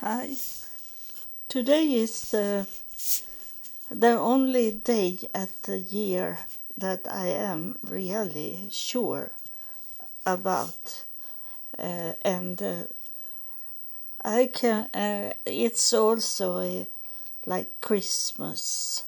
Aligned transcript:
Hi. 0.00 0.30
Today 1.48 1.92
is 1.94 2.30
the 2.30 2.68
the 3.90 4.16
only 4.16 4.70
day 4.70 5.18
at 5.34 5.62
the 5.64 5.80
year 5.80 6.38
that 6.76 7.08
I 7.10 7.26
am 7.26 7.78
really 7.82 8.68
sure 8.70 9.32
about, 10.24 11.04
uh, 11.76 12.12
and 12.22 12.62
uh, 12.62 12.84
I 14.24 14.46
can. 14.54 14.84
Uh, 14.94 15.32
it's 15.44 15.92
also 15.92 16.60
a, 16.60 16.86
like 17.44 17.80
Christmas, 17.80 19.04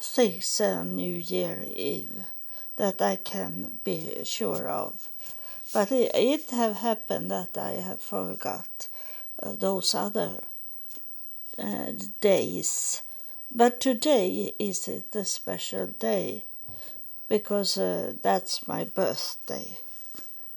things 0.00 0.60
and 0.60 0.96
New 0.96 1.14
Year 1.14 1.62
Eve 1.76 2.26
that 2.74 3.00
I 3.00 3.14
can 3.14 3.78
be 3.84 4.24
sure 4.24 4.68
of, 4.68 5.08
but 5.72 5.92
it, 5.92 6.10
it 6.16 6.50
have 6.50 6.78
happened 6.78 7.30
that 7.30 7.56
I 7.56 7.74
have 7.74 8.02
forgot 8.02 8.88
uh, 8.88 8.89
those 9.42 9.94
other 9.94 10.40
uh, 11.58 11.92
days. 12.20 13.02
But 13.52 13.80
today 13.80 14.54
is 14.58 14.88
a 14.88 15.24
special 15.24 15.86
day 15.86 16.44
because 17.28 17.78
uh, 17.78 18.12
that's 18.22 18.66
my 18.66 18.84
birthday, 18.84 19.78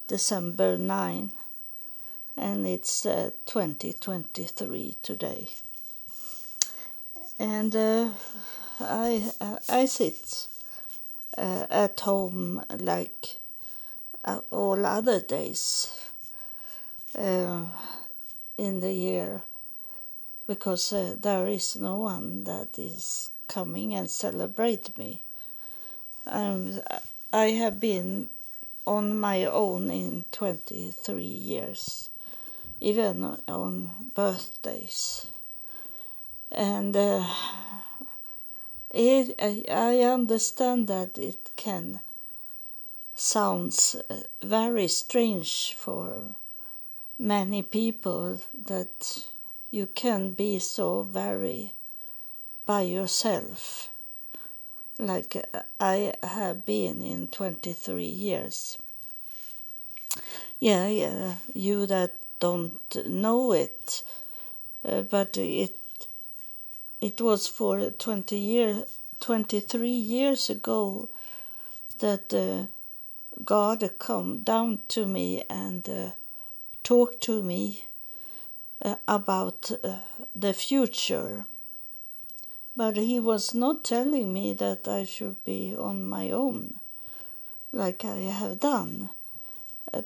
December 0.08 0.78
9, 0.78 1.32
and 2.38 2.68
it's 2.68 3.06
uh, 3.06 3.32
2023 3.46 4.96
today. 5.02 5.50
And 7.40 7.76
uh, 7.76 8.10
I, 8.80 9.32
I 9.70 9.86
sit 9.86 10.48
uh, 11.38 11.66
at 11.70 12.00
home 12.00 12.64
like 12.78 13.38
uh, 14.26 14.40
all 14.52 14.86
other 14.86 15.20
days 15.20 15.92
uh, 17.18 17.66
in 18.58 18.80
the 18.80 18.94
year 18.94 19.42
because 20.48 20.92
uh, 20.94 21.16
there 21.20 21.48
is 21.48 21.76
no 21.76 21.98
one 21.98 22.44
that 22.44 22.78
is 22.78 23.30
coming 23.48 23.94
and 23.94 24.10
celebrate 24.10 24.98
me. 24.98 25.22
Um, 26.26 26.82
I 27.32 27.46
have 27.52 27.80
been 27.80 28.30
on 28.86 29.18
my 29.20 29.46
own 29.46 29.90
in 29.90 30.26
23 30.32 31.24
years, 31.24 32.10
even 32.82 33.38
on 33.48 33.90
birthdays. 34.14 35.28
And 36.52 36.96
uh, 36.96 37.26
it, 38.92 39.36
I, 39.72 40.02
understand 40.02 40.88
that 40.88 41.18
it 41.18 41.50
can 41.56 42.02
sounds 43.16 43.96
uh, 44.10 44.20
very 44.44 44.88
strange 44.88 45.74
for 45.76 46.36
many 47.24 47.62
people 47.62 48.42
that 48.66 49.26
you 49.72 49.88
can 49.88 50.32
be 50.32 50.60
so 50.60 51.04
very 51.04 51.74
by 52.66 52.82
yourself 52.82 53.90
like 55.00 55.44
I 55.80 56.14
have 56.22 56.66
been 56.66 57.02
in 57.02 57.28
23 57.28 58.04
years. 58.04 58.78
Yeah, 60.60 60.88
yeah, 60.88 61.36
you 61.54 61.86
that 61.86 62.16
don't 62.40 63.08
know 63.08 63.54
it, 63.54 64.04
uh, 64.86 65.02
but 65.02 65.38
it 65.38 65.80
it 67.02 67.20
was 67.22 67.48
for 67.48 67.90
20 67.90 68.38
year 68.38 68.84
23 69.20 69.90
years 69.90 70.50
ago 70.50 71.10
that 72.00 72.34
uh, 72.34 72.68
God 73.44 73.90
come 73.98 74.40
down 74.40 74.80
to 74.90 75.06
me 75.06 75.44
and 75.50 75.88
uh, 75.90 76.12
talked 76.84 77.22
to 77.22 77.42
me 77.42 77.86
uh, 78.82 78.96
about 79.08 79.72
uh, 79.84 79.98
the 80.36 80.54
future. 80.54 81.46
But 82.76 82.98
he 82.98 83.20
was 83.20 83.54
not 83.54 83.84
telling 83.84 84.34
me 84.34 84.54
that 84.54 84.88
I 84.88 85.04
should 85.06 85.44
be 85.46 85.76
on 85.76 86.06
my 86.06 86.32
own, 86.32 86.80
like 87.72 88.04
I 88.04 88.18
have 88.18 88.60
done. 88.60 89.10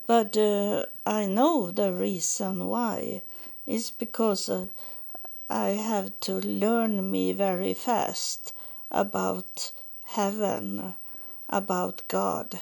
But 0.06 0.36
uh, 0.36 0.86
I 1.06 1.26
know 1.26 1.72
the 1.72 1.94
reason 1.94 2.68
why. 2.68 3.24
It's 3.66 3.90
because 3.90 4.50
uh, 4.50 4.68
I 5.50 5.70
have 5.70 6.20
to 6.22 6.34
learn 6.40 7.10
me 7.10 7.32
very 7.32 7.74
fast 7.74 8.54
about 8.92 9.72
heaven, 10.06 10.96
about 11.50 12.02
God, 12.10 12.60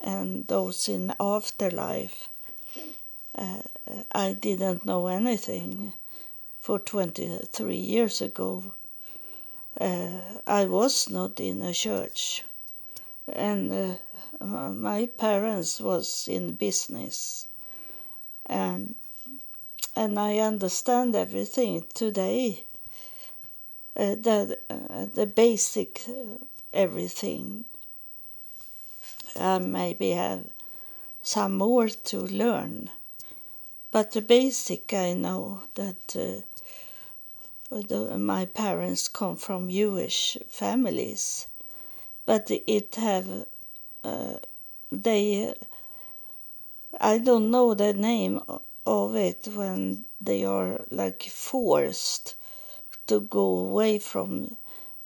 and 0.00 0.46
those 0.46 0.88
in 0.88 1.12
afterlife. 1.18 2.28
Uh, 3.38 3.62
I 4.10 4.32
didn't 4.32 4.84
know 4.84 5.06
anything 5.06 5.92
for 6.60 6.80
23 6.80 7.76
years 7.76 8.20
ago. 8.20 8.72
Uh, 9.80 10.08
I 10.44 10.64
was 10.64 11.08
not 11.08 11.38
in 11.38 11.62
a 11.62 11.72
church, 11.72 12.42
and 13.32 13.72
uh, 13.72 14.70
my 14.70 15.06
parents 15.06 15.80
was 15.80 16.26
in 16.26 16.52
business. 16.52 17.46
Um, 18.50 18.96
and 19.94 20.18
I 20.18 20.38
understand 20.38 21.14
everything 21.14 21.84
today. 21.94 22.64
Uh, 23.96 24.14
the 24.14 24.58
uh, 24.70 25.06
the 25.14 25.26
basic 25.26 26.02
uh, 26.08 26.38
everything. 26.72 27.64
I 29.38 29.58
maybe 29.58 30.10
have 30.10 30.44
some 31.22 31.56
more 31.56 31.88
to 31.88 32.18
learn, 32.20 32.90
but 33.90 34.10
the 34.10 34.20
basic 34.20 34.92
I 34.92 35.14
know 35.14 35.62
that 35.74 36.16
uh, 36.16 36.42
the, 37.70 38.18
my 38.18 38.44
parents 38.46 39.08
come 39.08 39.36
from 39.36 39.70
Jewish 39.70 40.36
families, 40.48 41.46
but 42.26 42.50
it 42.50 42.94
have 42.96 43.46
uh, 44.04 44.34
they. 44.90 45.54
I 47.00 47.18
don't 47.18 47.50
know 47.50 47.74
the 47.74 47.92
name 47.92 48.40
of 48.86 49.14
it 49.14 49.48
when 49.54 50.04
they 50.20 50.44
are 50.44 50.84
like 50.90 51.22
forced 51.24 52.34
to 53.06 53.20
go 53.20 53.58
away 53.58 53.98
from 53.98 54.56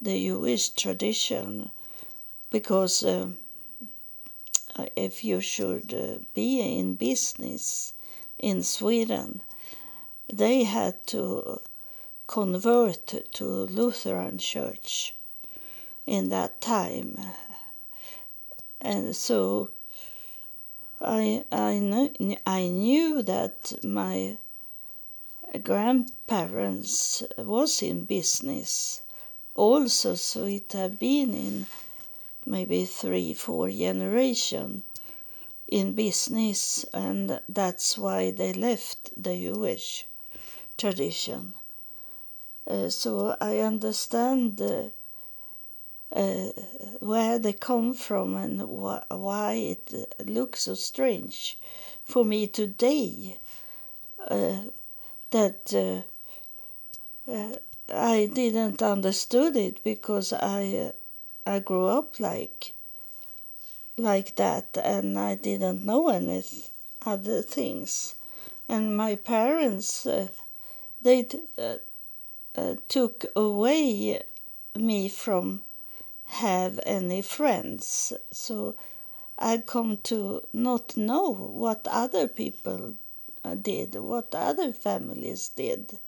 the 0.01 0.27
Jewish 0.27 0.71
tradition 0.71 1.71
because 2.51 3.05
uh, 3.05 3.29
if 4.97 5.25
you 5.25 5.41
should 5.41 5.93
uh, 5.95 6.25
be 6.35 6.61
in 6.61 6.95
business 6.95 7.95
in 8.43 8.63
Sweden, 8.63 9.41
they 10.31 10.65
had 10.65 11.07
to 11.07 11.61
convert 12.27 13.33
to 13.33 13.45
Lutheran 13.45 14.37
church 14.39 15.15
in 16.07 16.29
that 16.29 16.61
time. 16.61 17.17
And 18.81 19.15
so 19.15 19.71
I 21.01 21.45
I 21.53 21.79
knew, 21.79 22.37
I 22.47 22.67
knew 22.67 23.23
that 23.23 23.73
my 23.85 24.39
grandparents 25.63 27.23
was 27.39 27.83
in 27.83 28.05
business 28.05 29.03
also, 29.55 30.15
so 30.15 30.45
it 30.45 30.73
had 30.73 30.99
been 30.99 31.35
in 31.35 31.67
maybe 32.47 32.87
three, 32.87 33.35
four 33.35 33.71
generation 33.71 34.83
in 35.73 35.95
business, 35.95 36.85
and 36.93 37.41
that's 37.49 37.97
why 37.97 38.31
they 38.31 38.53
left 38.53 39.11
the 39.17 39.35
Jewish 39.35 40.07
tradition. 40.77 41.55
Uh, 42.67 42.91
so 42.91 43.37
I 43.41 43.59
understand 43.61 44.61
uh, 44.61 44.91
uh, 46.15 46.49
where 47.01 47.39
they 47.39 47.55
come 47.55 47.95
from 47.95 48.37
and 48.37 48.61
wh- 48.61 49.11
why 49.11 49.55
it 49.55 49.93
looks 50.27 50.65
so 50.65 50.75
strange 50.75 51.59
for 52.05 52.23
me 52.25 52.47
today 52.47 53.39
uh, 54.29 54.61
that 55.31 55.73
uh, 55.75 56.03
uh, 57.33 57.57
I 57.89 58.27
didn't 58.27 58.83
understood 58.83 59.57
it 59.57 59.83
because 59.83 60.33
I 60.35 60.93
I 61.47 61.59
grew 61.59 61.87
up 61.87 62.21
like 62.21 62.75
like 63.97 64.37
that 64.37 64.77
and 64.83 65.19
I 65.19 65.35
didn't 65.35 65.85
know 65.85 66.09
any 66.09 66.45
other 67.05 67.43
things 67.43 68.15
and 68.69 68.97
my 68.97 69.17
parents 69.17 70.07
uh, 70.07 70.29
they 71.03 71.27
uh, 71.59 71.77
uh, 72.55 72.75
took 72.89 73.25
away 73.35 74.23
me 74.75 75.09
from 75.09 75.63
have 76.27 76.81
any 76.87 77.21
friends. 77.21 78.13
So 78.31 78.75
I 79.39 79.59
come 79.59 79.99
to 80.05 80.43
not 80.53 80.97
know 80.97 81.31
what 81.31 81.87
other 81.91 82.27
people 82.29 82.95
did, 83.61 83.95
what 83.97 84.35
other 84.35 84.73
families 84.73 85.51
did, 85.51 85.99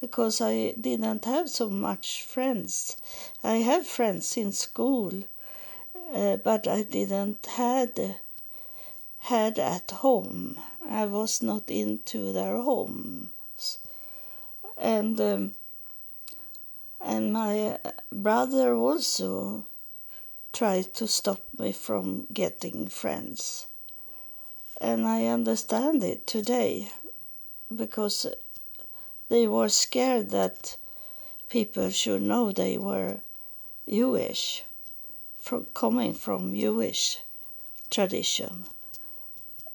because 0.00 0.40
I 0.40 0.72
didn't 0.80 1.24
have 1.24 1.50
so 1.50 1.68
much 1.68 2.22
friends. 2.22 2.96
I 3.44 3.56
have 3.56 3.86
friends 3.86 4.36
in 4.36 4.52
school, 4.52 5.24
uh, 6.12 6.36
but 6.36 6.66
I 6.66 6.82
didn't 6.82 7.46
had 7.46 8.16
had 9.18 9.58
at 9.58 9.90
home. 9.90 10.58
I 10.88 11.04
was 11.04 11.42
not 11.42 11.70
into 11.70 12.32
their 12.32 12.56
homes, 12.58 13.78
and 14.76 15.20
um, 15.20 15.52
and 17.00 17.32
my 17.32 17.78
brother 18.10 18.74
also 18.74 19.64
tried 20.52 20.92
to 20.94 21.06
stop 21.06 21.42
me 21.58 21.72
from 21.72 22.26
getting 22.32 22.88
friends. 22.88 23.66
And 24.80 25.06
I 25.06 25.26
understand 25.26 26.02
it 26.04 26.26
today 26.26 26.90
because 27.74 28.26
they 29.28 29.46
were 29.46 29.68
scared 29.68 30.30
that 30.30 30.76
people 31.48 31.90
should 31.90 32.22
know 32.22 32.52
they 32.52 32.78
were 32.78 33.18
Jewish, 33.88 34.64
from 35.48 35.64
coming 35.72 36.12
from 36.12 36.54
Jewish 36.54 37.20
tradition. 37.88 38.64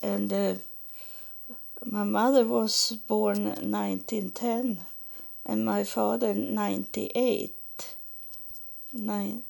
And 0.03 0.31
uh, 0.31 0.53
my 1.83 2.03
mother 2.03 2.45
was 2.45 2.95
born 3.07 3.45
1910 3.45 4.85
and 5.47 5.65
my 5.65 5.83
father 5.83 6.35
98. 6.35 7.55
Nine, 8.93 9.41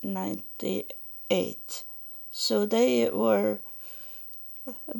98. 0.00 1.84
So 2.30 2.64
they 2.64 3.10
were 3.10 3.58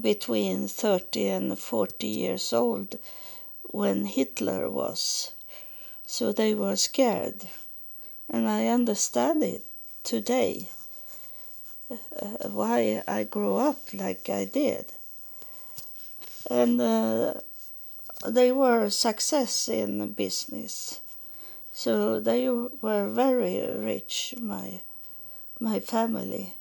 between 0.01 0.67
30 0.67 1.29
and 1.29 1.57
40 1.57 2.07
years 2.09 2.53
old 2.53 2.99
when 3.63 4.07
Hitler 4.07 4.69
was. 4.69 5.31
So 6.05 6.33
they 6.33 6.53
were 6.53 6.75
scared. 6.75 7.45
And 8.29 8.49
I 8.49 8.67
understand 8.67 9.45
it 9.45 9.68
today 10.09 10.71
uh, 11.91 12.49
why 12.49 13.03
I 13.07 13.25
grew 13.25 13.57
up 13.57 13.77
like 13.93 14.31
I 14.31 14.47
did. 14.47 14.87
And 16.51 16.81
uh, 16.81 17.35
they 18.27 18.51
were 18.51 18.85
a 18.85 18.91
success 18.91 19.69
in 19.69 20.15
business. 20.15 21.01
So 21.73 22.21
they 22.21 22.49
were 22.49 23.09
very 23.11 23.61
rich, 23.77 24.35
my 24.41 24.81
my 25.61 25.79
family. 25.79 26.57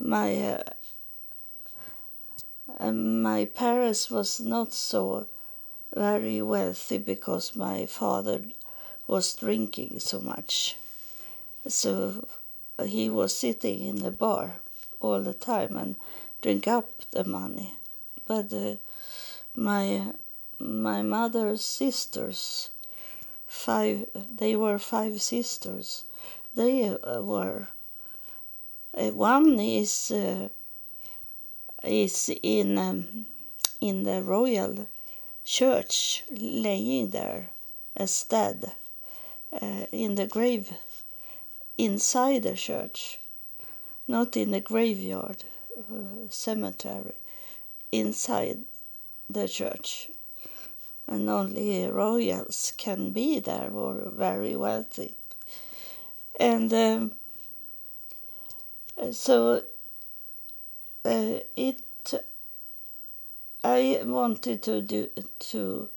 My 0.00 0.62
uh, 2.80 2.90
my 2.90 3.44
parents 3.44 4.10
was 4.10 4.40
not 4.40 4.72
so 4.72 5.26
very 5.94 6.40
wealthy 6.40 6.98
because 6.98 7.54
my 7.54 7.84
father 7.84 8.40
was 9.06 9.34
drinking 9.34 10.00
so 10.00 10.20
much. 10.20 10.76
So 11.66 12.26
he 12.84 13.08
was 13.08 13.36
sitting 13.36 13.80
in 13.84 13.96
the 13.96 14.10
bar 14.10 14.56
all 15.00 15.20
the 15.20 15.34
time 15.34 15.76
and 15.76 15.96
drink 16.42 16.68
up 16.68 16.90
the 17.10 17.24
money. 17.24 17.74
But 18.26 18.52
uh, 18.52 18.76
my 19.54 20.02
my 20.58 21.02
mother's 21.02 21.64
sisters, 21.64 22.70
five 23.46 24.06
they 24.14 24.56
were 24.56 24.78
five 24.78 25.20
sisters. 25.20 26.04
They 26.54 26.88
uh, 26.88 27.22
were 27.22 27.68
uh, 28.96 29.10
one 29.10 29.58
is 29.58 30.10
uh, 30.10 30.48
is 31.82 32.30
in 32.42 32.78
um, 32.78 33.26
in 33.80 34.04
the 34.04 34.22
royal 34.22 34.86
church 35.44 36.24
laying 36.30 37.10
there 37.10 37.50
as 37.96 38.24
dead 38.24 38.72
uh, 39.52 39.86
in 39.92 40.14
the 40.14 40.26
grave 40.26 40.72
inside 41.76 42.42
the 42.42 42.54
church, 42.54 43.18
not 44.06 44.36
in 44.36 44.50
the 44.50 44.60
graveyard 44.60 45.44
uh, 45.78 46.28
cemetery, 46.28 47.14
inside 47.90 48.58
the 49.28 49.48
church. 49.48 50.10
And 51.06 51.28
only 51.28 51.86
royals 51.86 52.72
can 52.76 53.10
be 53.10 53.38
there 53.38 53.70
or 53.70 54.10
very 54.10 54.56
wealthy. 54.56 55.14
And 56.40 56.72
um, 56.72 57.12
so 59.12 59.62
uh, 61.04 61.38
it 61.56 61.80
I 63.62 64.00
wanted 64.04 64.62
to 64.62 64.80
do 64.80 65.08
to. 65.50 65.88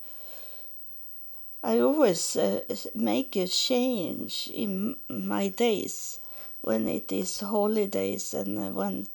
I 1.67 1.79
always 1.79 2.37
uh, 2.37 2.61
make 2.95 3.35
a 3.35 3.45
change 3.45 4.49
in 4.53 4.95
my 5.09 5.49
days 5.49 6.21
when 6.61 6.87
it 6.87 7.11
is 7.11 7.41
holidays 7.41 8.33
and 8.33 8.73
when 8.73 9.07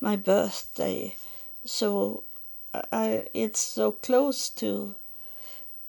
my 0.00 0.14
birthday. 0.14 1.16
So 1.64 2.22
I 2.92 3.26
it's 3.34 3.58
so 3.58 3.90
close 3.90 4.50
to 4.50 4.94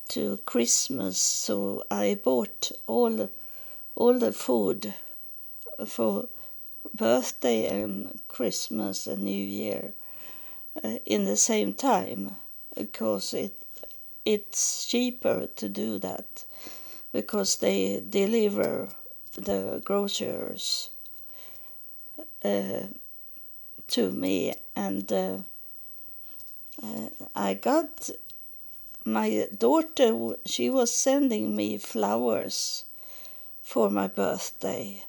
to 0.09 0.37
Christmas, 0.37 1.19
so 1.19 1.83
I 1.91 2.17
bought 2.23 2.71
all 2.87 3.29
all 3.95 4.17
the 4.17 4.33
food 4.33 4.95
for 5.85 6.29
birthday 6.95 7.67
and 7.67 8.19
Christmas 8.27 9.05
and 9.05 9.21
New 9.21 9.45
Year 9.45 9.93
uh, 10.83 10.97
in 11.05 11.25
the 11.25 11.37
same 11.37 11.75
time 11.75 12.31
because 12.75 13.35
it 13.35 13.53
it's 14.27 14.85
cheaper 14.85 15.47
to 15.55 15.69
do 15.69 15.97
that 15.99 16.43
because 17.13 17.57
they 17.57 18.03
deliver 18.09 18.89
the 19.35 19.81
groceries 19.85 20.89
uh, 22.43 22.87
to 23.87 24.11
me 24.11 24.53
and 24.75 25.13
uh, 25.13 25.37
uh 26.83 27.09
I 27.35 27.53
got 27.53 28.09
my 29.05 29.47
daughter 29.57 30.35
she 30.45 30.69
was 30.69 30.91
sending 30.91 31.55
me 31.55 31.77
flowers 31.77 32.83
for 33.61 33.89
my 33.89 34.07
birthday 34.07 35.05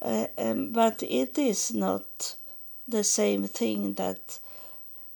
um, 0.00 0.70
but 0.72 1.02
it 1.02 1.36
is 1.36 1.74
not 1.74 2.36
the 2.88 3.04
same 3.04 3.44
thing 3.44 3.94
that 3.94 4.38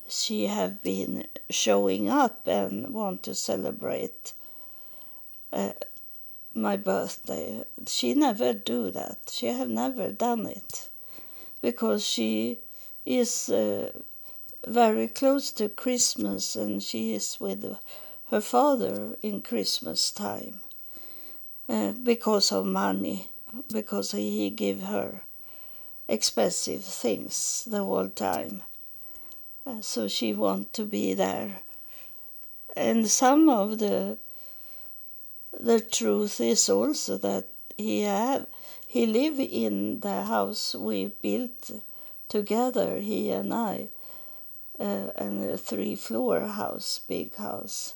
she 0.08 0.46
have 0.46 0.82
been 0.82 1.26
showing 1.50 2.08
up 2.08 2.46
and 2.46 2.92
want 2.92 3.22
to 3.24 3.34
celebrate 3.34 4.32
uh, 5.52 5.72
my 6.54 6.76
birthday. 6.76 7.64
She 7.86 8.14
never 8.14 8.52
do 8.52 8.90
that. 8.90 9.18
She 9.30 9.46
have 9.46 9.68
never 9.68 10.10
done 10.10 10.46
it 10.46 10.88
because 11.60 12.04
she 12.04 12.58
is 13.04 13.48
uh, 13.48 13.92
very 14.66 15.08
close 15.08 15.50
to 15.52 15.68
Christmas 15.68 16.56
and 16.56 16.82
she 16.82 17.12
is 17.12 17.38
with 17.40 17.76
her 18.30 18.40
father 18.40 19.16
in 19.22 19.40
Christmas 19.40 20.10
time 20.10 20.60
uh, 21.68 21.92
because 21.92 22.52
of 22.52 22.66
money 22.66 23.28
because 23.72 24.12
he 24.12 24.50
give 24.50 24.82
her 24.82 25.22
expensive 26.08 26.84
things 26.84 27.66
the 27.70 27.84
whole 27.84 28.08
time. 28.08 28.62
So 29.80 30.08
she 30.08 30.32
want 30.32 30.72
to 30.74 30.84
be 30.84 31.14
there. 31.14 31.60
And 32.76 33.08
some 33.08 33.48
of 33.48 33.78
the 33.78 34.18
the 35.58 35.80
truth 35.80 36.40
is 36.40 36.68
also 36.68 37.18
that 37.18 37.48
he 37.76 38.02
have 38.02 38.46
he 38.86 39.06
live 39.06 39.38
in 39.38 40.00
the 40.00 40.24
house 40.24 40.74
we 40.74 41.06
built 41.06 41.70
together, 42.28 42.98
he 43.00 43.30
and 43.30 43.52
I, 43.52 43.88
uh, 44.78 45.10
and 45.16 45.44
a 45.44 45.58
three 45.58 45.94
floor 45.94 46.40
house, 46.40 47.00
big 47.06 47.34
house. 47.36 47.94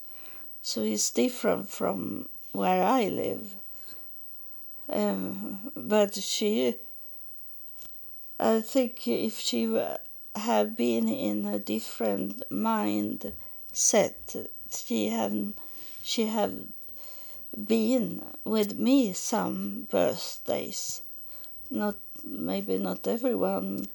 So 0.61 0.83
it's 0.83 1.11
different 1.11 1.69
from 1.69 2.29
where 2.53 2.85
I 2.85 3.09
live. 3.09 3.55
Um, 4.91 5.73
but 5.75 6.15
she 6.17 6.77
I 8.39 8.61
think 8.61 9.07
if 9.07 9.39
she 9.39 9.67
had 10.35 10.77
been 10.77 11.09
in 11.09 11.47
a 11.47 11.59
different 11.59 12.51
mind 12.51 13.33
set, 13.73 14.37
she 14.71 15.09
have 15.09 15.53
she 16.03 16.27
have 16.27 16.55
been 17.67 18.25
with 18.45 18.79
me 18.79 19.13
some 19.13 19.87
birthdays. 19.91 21.03
Not 21.71 21.97
maybe 22.25 22.79
not 22.79 23.07
everyone, 23.07 23.89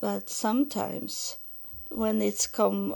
but 0.00 0.30
sometimes 0.30 1.36
when 1.90 2.22
it's 2.22 2.46
come 2.46 2.94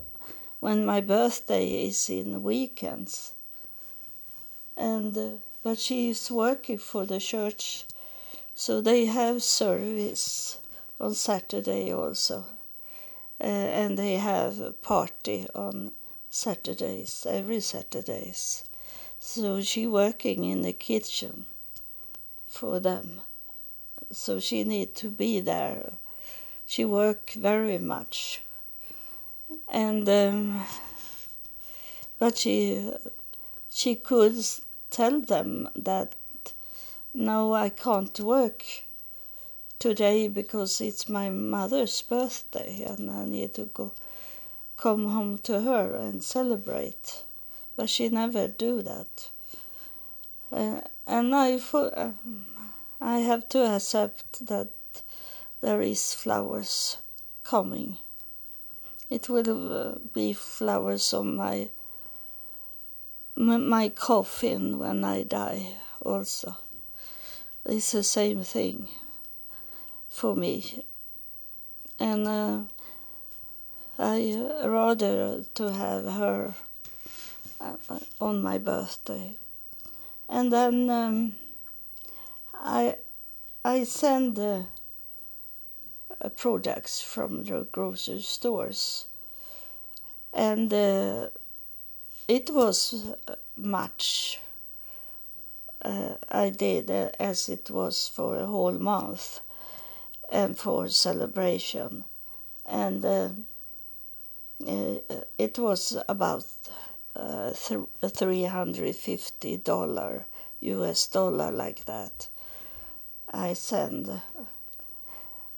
when 0.60 0.86
my 0.86 1.00
birthday 1.00 1.86
is 1.86 2.08
in 2.08 2.42
weekends. 2.42 3.32
And 4.76 5.16
uh, 5.16 5.30
but 5.62 5.78
she 5.78 6.10
is 6.10 6.30
working 6.30 6.78
for 6.78 7.04
the 7.04 7.18
church, 7.18 7.84
so 8.54 8.80
they 8.80 9.06
have 9.06 9.42
service 9.42 10.58
on 11.00 11.14
Saturday 11.14 11.92
also. 11.92 12.44
Uh, 13.40 13.44
and 13.44 13.98
they 13.98 14.16
have 14.16 14.60
a 14.60 14.72
party 14.72 15.46
on 15.54 15.92
Saturdays, 16.30 17.26
every 17.28 17.60
Saturdays. 17.60 18.64
So 19.18 19.60
she 19.60 19.86
working 19.86 20.44
in 20.44 20.62
the 20.62 20.72
kitchen 20.72 21.46
for 22.46 22.80
them. 22.80 23.20
So 24.12 24.40
she 24.40 24.64
need 24.64 24.94
to 24.96 25.10
be 25.10 25.40
there. 25.40 25.92
She 26.66 26.84
work 26.84 27.30
very 27.30 27.78
much. 27.78 28.42
And 29.68 30.08
um, 30.08 30.64
but 32.18 32.38
she 32.38 32.90
she 33.70 33.94
could 33.94 34.44
tell 34.90 35.20
them 35.20 35.68
that 35.76 36.14
no, 37.12 37.54
I 37.54 37.70
can't 37.70 38.18
work 38.20 38.64
today 39.86 40.26
because 40.26 40.80
it's 40.80 41.08
my 41.08 41.30
mother's 41.30 42.02
birthday 42.02 42.82
and 42.88 43.08
I 43.08 43.24
need 43.24 43.54
to 43.54 43.66
go 43.66 43.92
come 44.76 45.10
home 45.10 45.38
to 45.44 45.60
her 45.60 45.94
and 45.94 46.24
celebrate. 46.24 47.22
But 47.76 47.88
she 47.88 48.08
never 48.08 48.48
do 48.48 48.82
that. 48.82 49.30
Uh, 50.50 50.80
and 51.06 51.32
I, 51.32 51.60
uh, 51.72 52.10
I 53.00 53.18
have 53.18 53.48
to 53.50 53.60
accept 53.76 54.44
that 54.46 54.70
there 55.60 55.80
is 55.80 56.14
flowers 56.14 56.96
coming. 57.44 57.98
It 59.08 59.28
will 59.28 59.72
uh, 59.72 59.98
be 60.12 60.32
flowers 60.32 61.14
on 61.14 61.36
my 61.36 61.70
my 63.36 63.88
coffin 63.90 64.78
when 64.80 65.04
I 65.04 65.22
die 65.22 65.74
also. 66.02 66.56
It's 67.64 67.92
the 67.92 68.02
same 68.02 68.42
thing 68.42 68.88
for 70.16 70.34
me. 70.34 70.82
And 72.00 72.26
uh, 72.26 72.60
I 73.98 74.50
rather 74.64 75.44
to 75.54 75.72
have 75.72 76.04
her 76.04 76.54
uh, 77.60 77.76
on 78.18 78.42
my 78.42 78.56
birthday. 78.56 79.36
And 80.28 80.50
then 80.50 80.88
um, 80.90 81.36
I 82.54 82.96
I 83.64 83.84
send 83.84 84.38
uh, 84.38 84.62
products 86.36 87.02
from 87.02 87.44
the 87.44 87.66
grocery 87.70 88.22
stores, 88.22 89.06
and 90.32 90.72
uh, 90.72 91.28
it 92.26 92.50
was 92.50 93.12
much. 93.56 94.40
Uh, 95.82 96.14
I 96.28 96.50
did 96.50 96.90
uh, 96.90 97.10
as 97.20 97.48
it 97.48 97.70
was 97.70 98.08
for 98.08 98.38
a 98.38 98.46
whole 98.46 98.78
month 98.78 99.40
and 100.30 100.58
for 100.58 100.88
celebration, 100.88 102.04
and 102.66 103.04
uh, 103.04 103.28
it 105.38 105.58
was 105.58 105.96
about 106.08 106.44
uh, 107.14 107.50
three 107.50 108.44
hundred 108.44 108.96
fifty 108.96 109.56
dollar 109.56 110.26
US 110.60 111.06
dollar 111.06 111.50
like 111.50 111.84
that. 111.84 112.28
I 113.32 113.52
send, 113.54 114.08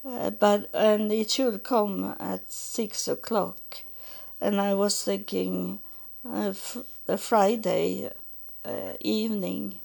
uh, 0.04 0.30
but 0.30 0.68
and 0.74 1.12
it 1.12 1.30
should 1.30 1.62
come 1.62 2.16
at 2.18 2.50
six 2.52 3.08
o'clock, 3.08 3.78
and 4.40 4.60
I 4.60 4.74
was 4.74 5.02
thinking, 5.02 5.80
uh, 6.28 6.52
a 7.06 7.18
Friday 7.18 8.10
uh, 8.64 8.92
evening, 9.00 9.80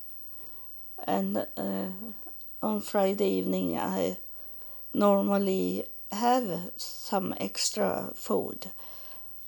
and 1.05 1.37
uh, 1.37 1.87
on 2.61 2.81
Friday 2.81 3.29
evening 3.29 3.77
I 3.77 4.17
normally 4.93 5.85
have 6.11 6.71
some 6.77 7.33
extra 7.39 8.11
food 8.13 8.67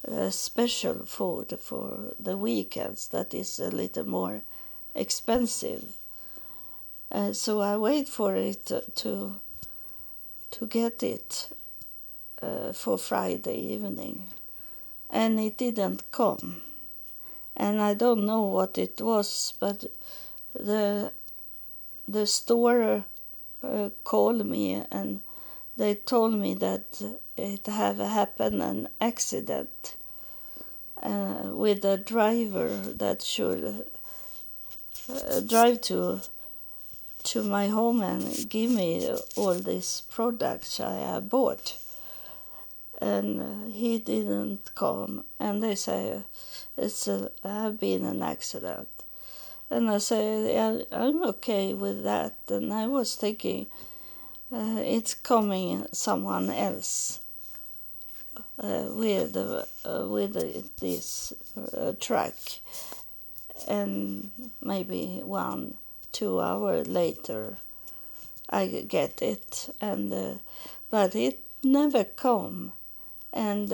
uh, 0.07 0.29
special 0.29 1.05
food 1.05 1.57
for 1.59 2.13
the 2.19 2.37
weekends 2.37 3.07
that 3.09 3.33
is 3.33 3.59
a 3.59 3.69
little 3.69 4.07
more 4.07 4.41
expensive. 4.93 5.97
Uh, 7.11 7.33
so 7.33 7.61
I 7.61 7.77
wait 7.77 8.07
for 8.07 8.35
it 8.35 8.65
to 8.95 9.33
to 10.51 10.67
get 10.67 11.03
it 11.03 11.49
uh, 12.41 12.71
for 12.71 12.97
Friday 12.97 13.57
evening, 13.73 14.27
and 15.09 15.39
it 15.39 15.57
didn't 15.57 16.11
come. 16.11 16.61
And 17.57 17.81
I 17.81 17.93
don't 17.93 18.25
know 18.25 18.41
what 18.41 18.77
it 18.77 19.01
was, 19.01 19.53
but 19.59 19.85
the 20.53 21.11
the 22.07 22.25
store 22.27 23.05
uh, 23.63 23.89
called 24.03 24.45
me 24.45 24.83
and 24.91 25.21
they 25.77 25.95
told 25.95 26.33
me 26.33 26.53
that 26.55 27.01
it 27.37 27.65
have 27.67 27.97
happened 27.97 28.61
an 28.61 28.87
accident 29.01 29.95
uh, 31.01 31.51
with 31.51 31.83
a 31.83 31.97
driver 31.97 32.69
that 32.69 33.21
should 33.21 33.85
uh, 35.09 35.39
drive 35.41 35.81
to 35.81 36.21
to 37.23 37.43
my 37.43 37.67
home 37.67 38.01
and 38.01 38.47
give 38.49 38.69
me 38.69 39.11
all 39.35 39.55
these 39.55 40.03
products 40.11 40.79
I 40.79 40.97
have 40.97 41.27
bought. 41.27 41.75
And 43.01 43.73
he 43.73 43.97
didn't 43.97 44.75
come, 44.75 45.25
and 45.39 45.61
they 45.61 45.75
say 45.75 46.21
it's 46.77 47.07
a, 47.07 47.31
have 47.43 47.79
been 47.79 48.05
an 48.05 48.21
accident. 48.21 48.87
And 49.69 49.89
I 49.89 49.97
say 49.97 50.57
I'm 50.91 51.23
okay 51.23 51.73
with 51.73 52.03
that. 52.03 52.37
And 52.47 52.71
I 52.71 52.87
was 52.87 53.15
thinking 53.15 53.65
uh, 54.55 54.79
it's 54.79 55.13
coming 55.13 55.85
someone 55.91 56.49
else. 56.49 57.19
Uh, 58.57 58.85
with 58.93 59.35
uh, 59.35 59.65
with 60.07 60.33
this 60.79 61.33
truck, 61.99 62.35
and 63.67 64.31
maybe 64.61 65.21
one 65.25 65.75
two 66.13 66.39
hour 66.39 66.81
later, 66.85 67.57
I 68.49 68.85
get 68.87 69.21
it, 69.21 69.75
and 69.81 70.39
but 70.89 71.15
it 71.15 71.41
never 71.63 72.05
come, 72.05 72.71
and 73.33 73.73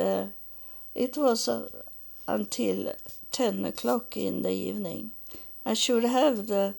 it 0.96 1.16
was 1.16 1.48
until 2.28 2.96
ten 3.32 3.64
o'clock 3.66 4.18
in 4.18 4.42
the 4.42 4.50
evening. 4.50 5.12
I 5.64 5.76
should 5.76 6.06
have 6.06 6.48
the 6.48 6.74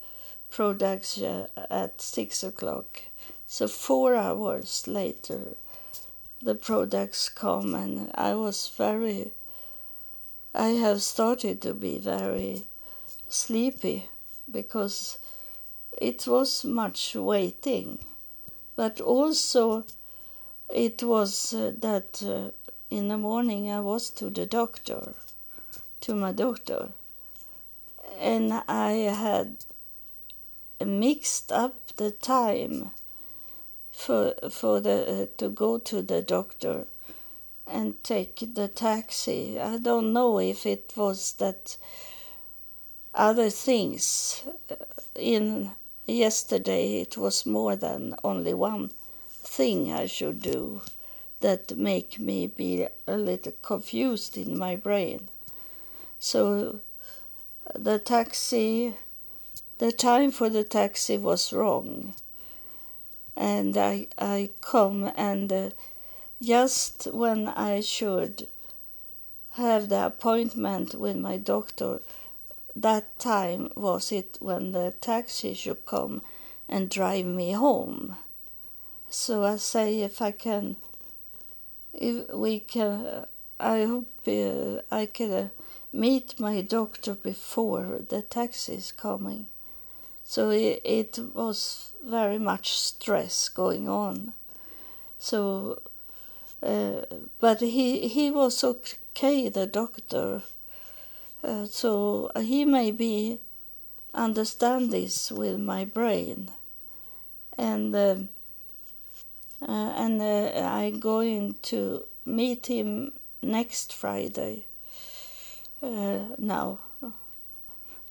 products 0.50 1.22
at 1.70 2.00
six 2.00 2.42
o'clock 2.42 3.02
so 3.52 3.68
four 3.68 4.14
hours 4.14 4.86
later, 4.86 5.58
the 6.40 6.54
products 6.54 7.28
come, 7.28 7.74
and 7.74 8.10
I 8.14 8.32
was 8.32 8.66
very. 8.78 9.32
I 10.54 10.68
have 10.68 11.02
started 11.02 11.60
to 11.60 11.74
be 11.74 11.98
very 11.98 12.64
sleepy 13.28 14.08
because 14.50 15.18
it 16.00 16.26
was 16.26 16.64
much 16.64 17.14
waiting, 17.14 17.98
but 18.74 19.02
also 19.02 19.84
it 20.74 21.02
was 21.02 21.52
uh, 21.52 21.72
that 21.78 22.22
uh, 22.26 22.52
in 22.88 23.08
the 23.08 23.18
morning 23.18 23.70
I 23.70 23.80
was 23.80 24.08
to 24.12 24.30
the 24.30 24.46
doctor, 24.46 25.12
to 26.00 26.14
my 26.14 26.32
doctor, 26.32 26.92
and 28.18 28.62
I 28.66 28.92
had 29.12 29.58
mixed 30.80 31.52
up 31.52 31.94
the 31.96 32.12
time 32.12 32.92
for 34.02 34.34
for 34.50 34.80
the 34.80 34.98
uh, 35.14 35.26
to 35.38 35.48
go 35.48 35.78
to 35.78 36.02
the 36.02 36.22
doctor 36.22 36.86
and 37.66 38.02
take 38.02 38.54
the 38.54 38.66
taxi. 38.66 39.60
I 39.60 39.78
don't 39.78 40.12
know 40.12 40.40
if 40.40 40.66
it 40.66 40.92
was 40.96 41.34
that 41.34 41.76
other 43.14 43.48
things 43.50 44.42
uh, 44.70 44.74
in 45.14 45.70
yesterday 46.06 47.00
it 47.00 47.16
was 47.16 47.46
more 47.46 47.76
than 47.76 48.16
only 48.24 48.54
one 48.54 48.90
thing 49.28 49.92
I 49.92 50.06
should 50.06 50.42
do 50.42 50.80
that 51.40 51.76
make 51.76 52.18
me 52.18 52.48
be 52.48 52.86
a 53.06 53.16
little 53.16 53.54
confused 53.62 54.36
in 54.36 54.58
my 54.58 54.74
brain. 54.74 55.28
So 56.18 56.80
the 57.74 57.98
taxi 57.98 58.96
the 59.78 59.92
time 59.92 60.30
for 60.32 60.48
the 60.48 60.64
taxi 60.64 61.18
was 61.18 61.52
wrong 61.52 62.14
and 63.36 63.76
I, 63.76 64.08
I 64.18 64.50
come 64.60 65.10
and 65.16 65.52
uh, 65.52 65.70
just 66.42 67.04
when 67.12 67.48
I 67.48 67.80
should 67.80 68.48
have 69.52 69.88
the 69.88 70.06
appointment 70.06 70.94
with 70.94 71.16
my 71.16 71.36
doctor, 71.36 72.00
that 72.74 73.18
time 73.18 73.70
was 73.76 74.12
it 74.12 74.38
when 74.40 74.72
the 74.72 74.94
taxi 75.00 75.54
should 75.54 75.84
come 75.84 76.22
and 76.68 76.88
drive 76.88 77.26
me 77.26 77.52
home. 77.52 78.16
So 79.10 79.44
I 79.44 79.56
say 79.56 80.00
if 80.00 80.22
I 80.22 80.30
can, 80.30 80.76
if 81.92 82.28
we 82.32 82.60
can, 82.60 83.26
I 83.60 83.84
hope 83.84 84.08
uh, 84.26 84.80
I 84.90 85.06
can 85.06 85.32
uh, 85.32 85.48
meet 85.92 86.40
my 86.40 86.62
doctor 86.62 87.14
before 87.14 88.00
the 88.08 88.22
taxi 88.22 88.74
is 88.74 88.90
coming. 88.90 89.46
So 90.24 90.50
it, 90.50 90.80
it 90.84 91.18
was 91.34 91.90
very 92.04 92.38
much 92.38 92.78
stress 92.78 93.48
going 93.48 93.88
on. 93.88 94.34
So, 95.18 95.82
uh, 96.62 97.02
but 97.38 97.60
he 97.60 98.08
he 98.08 98.30
was 98.30 98.64
okay, 98.64 99.48
the 99.48 99.66
doctor. 99.66 100.42
Uh, 101.44 101.66
so 101.66 102.30
he 102.36 102.64
maybe 102.64 103.38
understand 104.14 104.90
this 104.90 105.30
with 105.30 105.58
my 105.58 105.84
brain, 105.84 106.50
and 107.58 107.94
uh, 107.94 108.16
uh 109.60 109.92
and 109.96 110.20
uh, 110.22 110.50
I'm 110.64 111.00
going 111.00 111.56
to 111.62 112.04
meet 112.24 112.66
him 112.66 113.12
next 113.42 113.92
Friday. 113.92 114.64
Uh, 115.82 116.36
now, 116.38 116.78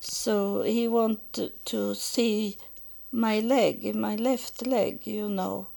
so 0.01 0.63
he 0.63 0.87
wanted 0.87 1.53
to 1.65 1.93
see 1.93 2.57
my 3.11 3.39
leg, 3.39 3.93
my 3.95 4.15
left 4.15 4.65
leg. 4.65 5.05
You 5.05 5.29
know, 5.29 5.67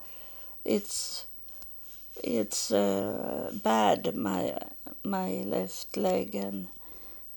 it's 0.65 1.27
it's 2.23 2.73
uh, 2.73 3.53
bad 3.63 4.17
my 4.17 4.57
my 5.05 5.45
left 5.47 5.99
leg, 5.99 6.35
and 6.35 6.69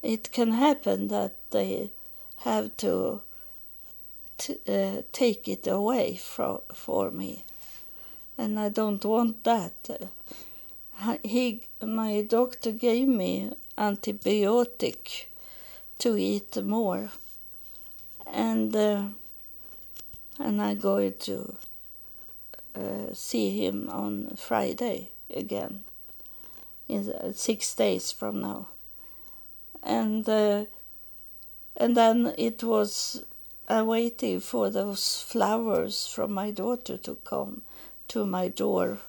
it 0.02 0.32
can 0.32 0.54
happen 0.54 1.10
that 1.10 1.36
they 1.52 1.92
have 2.38 2.76
to 2.78 3.22
t- 4.38 4.60
uh, 4.66 5.02
take 5.12 5.50
it 5.50 5.68
away 5.68 6.16
for 6.16 6.62
for 6.74 7.12
me, 7.12 7.44
and 8.38 8.58
I 8.58 8.70
don't 8.70 9.04
want 9.04 9.44
that. 9.44 10.10
He, 11.24 11.62
my 11.84 12.22
doctor 12.22 12.72
gave 12.72 13.08
me 13.08 13.52
antibiotic 13.78 15.26
to 16.00 16.18
eat 16.18 16.56
more, 16.64 17.10
and 18.26 18.76
uh, 18.76 19.04
and 20.40 20.62
I 20.62 20.76
go 20.76 21.10
to 21.10 21.56
uh, 22.76 23.14
see 23.14 23.66
him 23.66 23.90
on 23.90 24.36
Friday 24.36 25.10
again, 25.34 25.84
in 26.88 27.34
six 27.34 27.74
days 27.76 28.12
from 28.12 28.42
now, 28.42 28.68
and 29.84 30.28
uh, 30.30 30.66
and 31.76 31.96
then 31.98 32.34
it 32.38 32.64
was 32.64 33.24
I 33.70 33.82
waiting 33.82 34.40
for 34.40 34.70
those 34.70 35.22
flowers 35.22 36.08
from 36.08 36.32
my 36.32 36.52
daughter 36.52 36.98
to 36.98 37.16
come 37.16 37.64
to 38.08 38.26
my 38.26 38.48
door. 38.48 39.00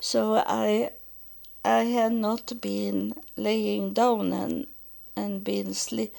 So 0.00 0.42
I 0.46 0.90
I 1.64 1.84
had 1.84 2.12
not 2.12 2.60
been 2.60 3.14
laying 3.36 3.92
down 3.92 4.32
and 4.32 4.66
and 5.16 5.42
been 5.42 5.68
sli- 5.68 6.12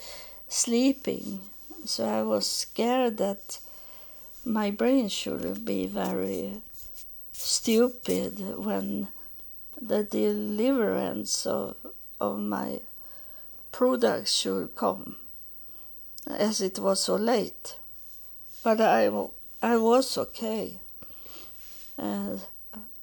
sleeping. 0.47 1.39
So 1.85 2.05
I 2.05 2.23
was 2.23 2.47
scared 2.47 3.17
that 3.17 3.59
my 4.43 4.71
brain 4.71 5.07
should 5.09 5.63
be 5.63 5.85
very 5.85 6.61
stupid 7.31 8.57
when 8.57 9.07
the 9.79 10.03
deliverance 10.03 11.45
of, 11.45 11.75
of 12.19 12.39
my 12.39 12.81
products 13.71 14.33
should 14.33 14.75
come, 14.75 15.17
as 16.25 16.61
it 16.61 16.79
was 16.79 17.03
so 17.03 17.15
late. 17.15 17.77
But 18.63 18.81
I, 18.81 19.05
I 19.61 19.77
was 19.77 20.17
okay. 20.17 20.79
Uh, 21.97 22.37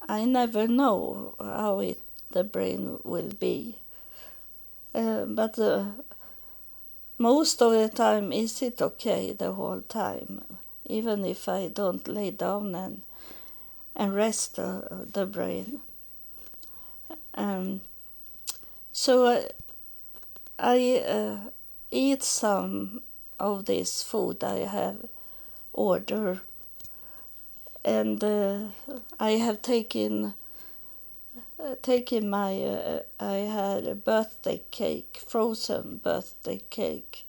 I 0.07 0.25
never 0.25 0.67
know 0.67 1.35
how 1.39 1.79
it, 1.79 2.01
the 2.31 2.43
brain 2.43 2.99
will 3.03 3.29
be. 3.39 3.77
Uh, 4.95 5.25
but 5.25 5.59
uh, 5.59 5.83
most 7.17 7.61
of 7.61 7.73
the 7.73 7.89
time, 7.89 8.31
is 8.31 8.61
it 8.61 8.81
okay 8.81 9.33
the 9.33 9.51
whole 9.51 9.81
time? 9.81 10.41
Even 10.85 11.25
if 11.25 11.49
I 11.49 11.67
don't 11.67 12.07
lay 12.07 12.31
down 12.31 12.73
and 12.75 13.01
and 13.93 14.15
rest 14.15 14.57
uh, 14.59 14.81
the 15.11 15.25
brain. 15.25 15.81
Um, 17.33 17.81
so 18.93 19.25
uh, 19.25 19.41
I 20.57 21.03
uh, 21.05 21.49
eat 21.91 22.23
some 22.23 23.01
of 23.37 23.65
this 23.65 24.01
food 24.01 24.43
I 24.43 24.59
have 24.59 25.05
ordered, 25.73 26.39
and 27.83 28.23
uh, 28.23 28.59
I 29.19 29.31
have 29.31 29.61
taken 29.61 30.35
uh, 31.65 31.75
taking 31.81 32.29
my, 32.29 32.61
uh, 32.61 32.99
I 33.19 33.37
had 33.37 33.87
a 33.87 33.95
birthday 33.95 34.61
cake, 34.69 35.19
frozen 35.25 35.97
birthday 35.97 36.61
cake, 36.69 37.25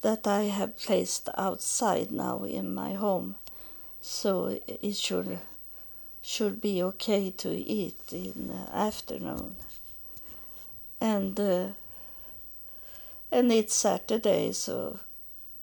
that 0.00 0.26
I 0.26 0.44
have 0.44 0.78
placed 0.78 1.28
outside 1.36 2.10
now 2.10 2.44
in 2.44 2.74
my 2.74 2.94
home, 2.94 3.36
so 4.00 4.58
it 4.66 4.96
should 4.96 5.38
should 6.22 6.60
be 6.60 6.82
okay 6.82 7.30
to 7.30 7.50
eat 7.50 8.12
in 8.12 8.48
the 8.48 8.74
afternoon. 8.74 9.56
And 11.00 11.38
uh, 11.38 11.68
and 13.30 13.52
it's 13.52 13.74
Saturday, 13.74 14.52
so 14.52 15.00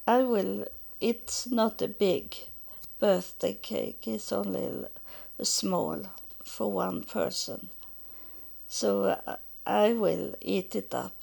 I 0.08 0.20
will. 0.20 0.68
It's 1.02 1.48
not 1.48 1.82
a 1.82 1.88
big 1.88 2.36
birthday 3.00 3.54
cake. 3.54 4.08
It's 4.08 4.32
only 4.32 4.86
a 5.39 5.46
small 5.46 6.08
for 6.44 6.72
one 6.72 7.04
person 7.04 7.70
so 8.67 9.04
uh, 9.04 9.36
I 9.65 9.93
will 9.93 10.36
eat 10.41 10.75
it 10.75 10.93
up. 10.93 11.15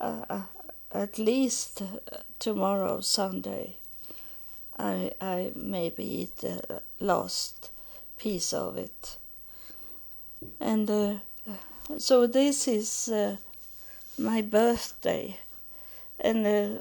Uh, 0.00 0.24
uh 0.28 0.42
at 0.90 1.18
least 1.18 1.82
uh, 1.82 2.16
tomorrow, 2.38 3.00
Sunday, 3.00 3.74
I, 4.78 5.12
I 5.20 5.52
maybe 5.54 6.04
eat 6.04 6.36
the 6.36 6.80
last 6.98 7.70
piece 8.16 8.54
of 8.54 8.78
it. 8.78 9.18
And 10.60 10.90
uh, 10.90 11.14
so 11.98 12.26
this 12.26 12.66
is 12.66 13.10
uh, 13.10 13.36
my 14.16 14.40
birthday, 14.40 15.38
and 16.18 16.80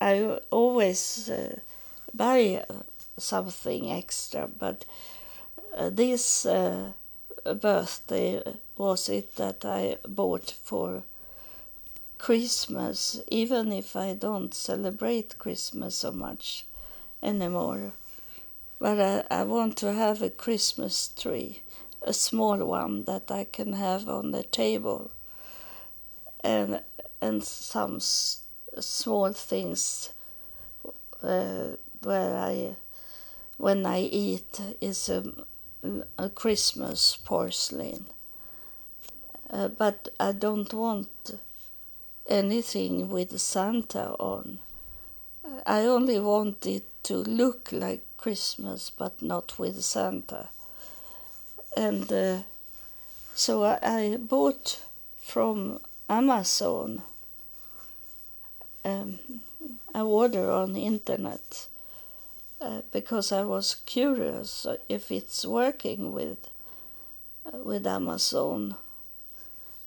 I 0.00 0.38
always 0.50 1.30
buy 2.12 2.64
something 3.16 3.90
extra, 3.90 4.46
but 4.46 4.84
this 5.90 6.46
birthday 7.54 8.42
was 8.76 9.08
it 9.08 9.36
that 9.36 9.64
I 9.64 9.98
bought 10.06 10.50
for 10.50 11.02
Christmas, 12.18 13.22
even 13.28 13.72
if 13.72 13.94
I 13.94 14.14
don't 14.14 14.54
celebrate 14.54 15.38
Christmas 15.38 15.96
so 15.96 16.12
much 16.12 16.64
anymore. 17.22 17.92
But 18.78 19.00
I, 19.00 19.40
I 19.40 19.44
want 19.44 19.76
to 19.78 19.92
have 19.92 20.22
a 20.22 20.30
Christmas 20.30 21.08
tree, 21.08 21.62
a 22.02 22.12
small 22.12 22.58
one 22.64 23.04
that 23.04 23.30
I 23.30 23.44
can 23.44 23.74
have 23.74 24.08
on 24.08 24.32
the 24.32 24.42
table, 24.42 25.10
and 26.42 26.80
and 27.20 27.42
some 27.42 27.96
s- 27.96 28.40
small 28.78 29.32
things 29.32 30.10
uh, 31.22 31.76
where 32.02 32.36
I, 32.36 32.76
when 33.56 33.86
I 33.86 34.00
eat, 34.02 34.60
is 34.80 35.08
a 35.08 35.24
a 36.18 36.28
Christmas 36.28 37.18
porcelain. 37.24 38.06
Uh, 39.48 39.68
but 39.68 40.08
I 40.18 40.32
don't 40.32 40.72
want 40.74 41.38
anything 42.28 43.08
with 43.08 43.40
Santa 43.40 44.10
on. 44.18 44.58
I 45.64 45.80
only 45.82 46.18
want 46.18 46.66
it 46.66 46.84
to 47.04 47.16
look 47.16 47.70
like 47.70 48.02
Christmas, 48.16 48.90
but 48.90 49.22
not 49.22 49.58
with 49.58 49.82
Santa. 49.82 50.48
And 51.76 52.10
uh, 52.12 52.38
so 53.34 53.62
I, 53.64 53.78
I, 53.82 54.16
bought 54.16 54.80
from 55.20 55.80
Amazon. 56.08 57.02
Um, 58.84 59.18
I 59.94 60.00
order 60.00 60.50
on 60.50 60.72
the 60.72 60.84
internet 60.84 61.68
uh, 62.60 62.82
because 62.92 63.32
I 63.32 63.42
was 63.42 63.74
curious 63.86 64.66
if 64.88 65.10
it's 65.10 65.44
working 65.44 66.12
with 66.12 66.50
uh, 67.44 67.58
with 67.58 67.86
Amazon. 67.86 68.76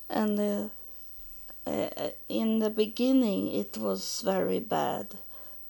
And 0.09 0.39
uh, 0.39 1.69
uh, 1.69 2.11
in 2.27 2.59
the 2.59 2.69
beginning, 2.69 3.51
it 3.51 3.77
was 3.77 4.21
very 4.21 4.59
bad, 4.59 5.15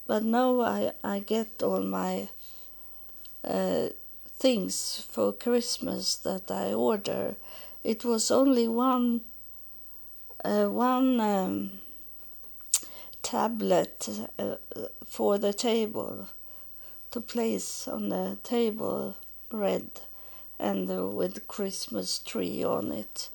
but 0.07 0.23
now 0.23 0.61
I 0.61 0.91
I 1.03 1.19
get 1.19 1.63
all 1.63 1.81
my 1.81 2.29
uh, 3.43 3.89
things 4.37 5.05
for 5.09 5.33
Christmas 5.33 6.15
that 6.17 6.51
I 6.51 6.73
order. 6.73 7.35
It 7.83 8.05
was 8.05 8.31
only 8.31 8.67
one 8.67 9.21
uh, 10.43 10.67
one. 10.67 11.19
Um, 11.19 11.71
tablet 13.21 14.09
for 15.05 15.37
the 15.37 15.53
table 15.53 16.27
to 17.11 17.21
place 17.21 17.87
on 17.87 18.09
the 18.09 18.37
table 18.43 19.15
red 19.51 19.89
and 20.59 20.89
uh, 20.89 21.07
with 21.07 21.47
Christmas 21.47 22.19
tree 22.19 22.63
on 22.63 22.91
it. 22.91 23.29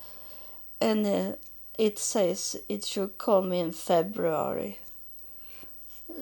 And 0.79 1.05
uh, 1.05 1.35
it 1.77 1.99
says 1.99 2.57
it 2.69 2.85
should 2.85 3.17
come 3.17 3.51
in 3.51 3.71
February. 3.71 4.79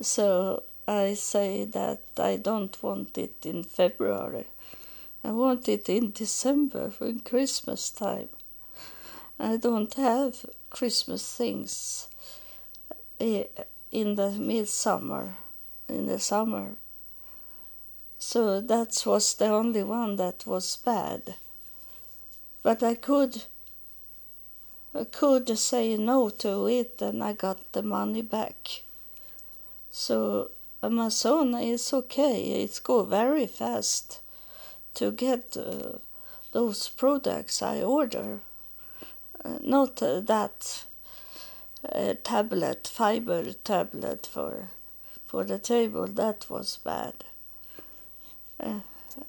So 0.02 0.64
I 0.88 1.14
say 1.14 1.66
that 1.66 2.02
I 2.18 2.38
don't 2.38 2.82
want 2.82 3.18
it 3.18 3.46
in 3.46 3.64
February. 3.64 4.48
I 5.24 5.32
want 5.32 5.70
it 5.70 5.88
in 5.88 6.12
December 6.12 6.90
for 6.90 7.14
Christmas 7.14 7.90
time. 7.90 8.30
I 9.40 9.58
don't 9.58 9.94
have 9.96 10.46
Christmas 10.70 11.36
things 11.36 12.08
eh, 13.20 13.46
in 13.92 14.16
the 14.16 14.32
midsummer, 14.32 15.36
in 15.88 16.08
the 16.08 16.20
summer. 16.20 16.76
So 18.26 18.62
that 18.62 19.04
was 19.06 19.34
the 19.34 19.50
only 19.50 19.84
one 19.84 20.16
that 20.16 20.48
was 20.48 20.78
bad. 20.78 21.36
But 22.64 22.82
I 22.82 22.96
could 22.96 23.44
could 25.12 25.60
say 25.60 25.98
no 25.98 26.30
to 26.30 26.68
it 26.68 27.02
and 27.02 27.22
I 27.22 27.34
got 27.34 27.74
the 27.74 27.84
money 27.84 28.22
back. 28.22 28.84
So 29.92 30.52
Amazon 30.82 31.54
is 31.56 31.94
okay. 31.94 32.64
It's 32.64 32.80
go 32.80 33.04
very 33.04 33.46
fast 33.46 34.22
to 34.94 35.12
get 35.12 35.58
uh, 35.58 35.98
those 36.54 36.88
products 36.88 37.62
I 37.62 37.82
order. 37.84 38.40
Uh, 39.44 39.58
not 39.62 40.02
uh, 40.02 40.22
that 40.22 40.86
uh, 41.92 42.14
tablet, 42.24 42.88
fiber 42.88 43.52
tablet 43.66 44.26
for 44.26 44.70
for 45.28 45.44
the 45.44 45.60
table. 45.60 46.08
That 46.08 46.50
was 46.50 46.78
bad. 46.78 47.26
Uh, 48.64 48.80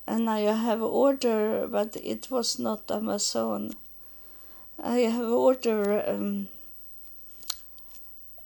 and 0.06 0.30
I 0.30 0.40
have 0.40 0.82
order, 0.82 1.66
but 1.66 1.96
it 1.96 2.30
was 2.30 2.58
not 2.58 2.90
Amazon. 2.90 3.74
I 4.82 4.98
have 4.98 5.28
ordered 5.28 6.04
um, 6.08 6.48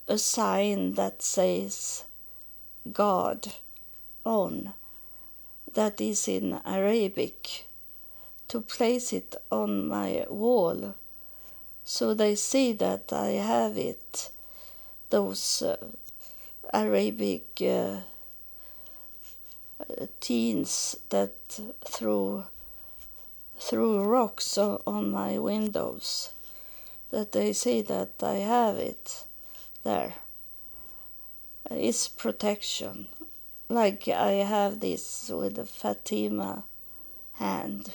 a 0.07 0.19
sign 0.19 0.95
that 0.95 1.23
says 1.23 2.05
God 2.93 3.49
on, 4.25 4.73
that 5.75 6.01
is 6.01 6.27
in 6.29 6.61
Arabic, 6.65 7.67
to 8.49 8.61
place 8.61 9.13
it 9.13 9.37
on 9.51 9.89
my 9.89 10.25
wall 10.31 10.95
so 11.89 12.13
they 12.13 12.35
see 12.35 12.73
that 12.73 13.15
I 13.15 13.29
have 13.41 13.79
it, 13.79 14.29
those 15.09 15.63
uh, 15.63 15.79
Arabic 16.71 17.47
uh, 17.63 18.01
teens 20.21 20.97
that 21.11 21.61
threw 21.87 22.45
threw 23.59 24.05
rocks 24.05 24.57
on 24.57 25.11
my 25.11 25.39
windows 25.39 26.31
that 27.11 27.33
they 27.33 27.53
see 27.53 27.83
that 27.83 28.11
I 28.23 28.35
have 28.35 28.77
it 28.77 29.25
there. 29.83 30.15
It's 31.71 32.09
protection. 32.09 33.09
Like 33.69 34.09
I 34.09 34.33
have 34.45 34.81
this 34.81 35.31
with 35.33 35.57
the 35.57 35.67
Fatima 35.67 36.65
hand. 37.35 37.91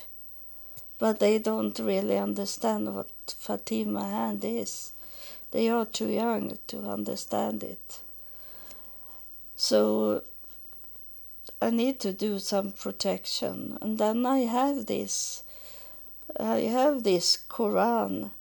But 0.99 1.19
they 1.19 1.39
don't 1.39 1.77
really 1.79 2.17
understand 2.17 2.93
what 2.93 3.09
Fatima 3.27 4.09
hand 4.09 4.43
is. 4.45 4.91
They 5.51 5.69
are 5.69 5.85
too 5.85 6.09
young 6.09 6.57
to 6.67 6.79
understand 6.89 7.63
it. 7.63 8.01
So 9.55 10.23
I 11.63 11.69
need 11.69 12.01
to 12.01 12.11
do 12.11 12.39
some 12.39 12.71
protection. 12.71 13.77
And 13.81 13.97
then 13.97 14.25
I 14.25 14.39
have 14.39 14.85
this 14.85 15.43
I 16.37 16.61
have 16.61 17.03
this 17.03 17.37
Quran 17.49 18.31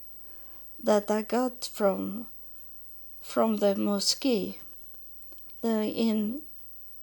that 0.83 1.09
I 1.09 1.21
got 1.21 1.69
from 1.71 2.27
from 3.21 3.57
the 3.57 3.75
mosque. 3.75 4.57
The 5.61 5.85
in, 6.07 6.41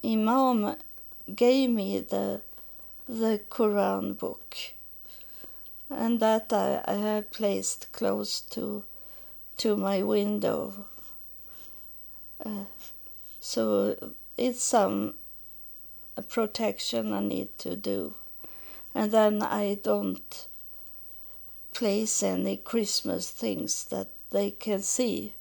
Imam 0.03 0.75
gave 1.33 1.69
me 1.71 1.99
the 1.99 2.41
the 3.07 3.41
Quran 3.49 4.15
book, 4.15 4.57
and 5.89 6.19
that 6.19 6.53
I, 6.53 6.83
I 6.85 6.93
have 6.93 7.31
placed 7.31 7.91
close 7.93 8.41
to 8.51 8.83
to 9.57 9.75
my 9.75 10.03
window. 10.03 10.85
Uh, 12.45 12.65
so 13.39 13.95
it's 14.37 14.63
some 14.63 15.15
protection 16.21 17.13
I 17.13 17.21
need 17.21 17.57
to 17.59 17.75
do, 17.75 18.15
and 18.93 19.11
then 19.11 19.41
I 19.41 19.79
don't 19.81 20.47
place 21.73 22.23
any 22.23 22.57
Christmas 22.57 23.31
things 23.31 23.85
that 23.85 24.09
they 24.31 24.51
can 24.51 24.81
see. 24.81 25.33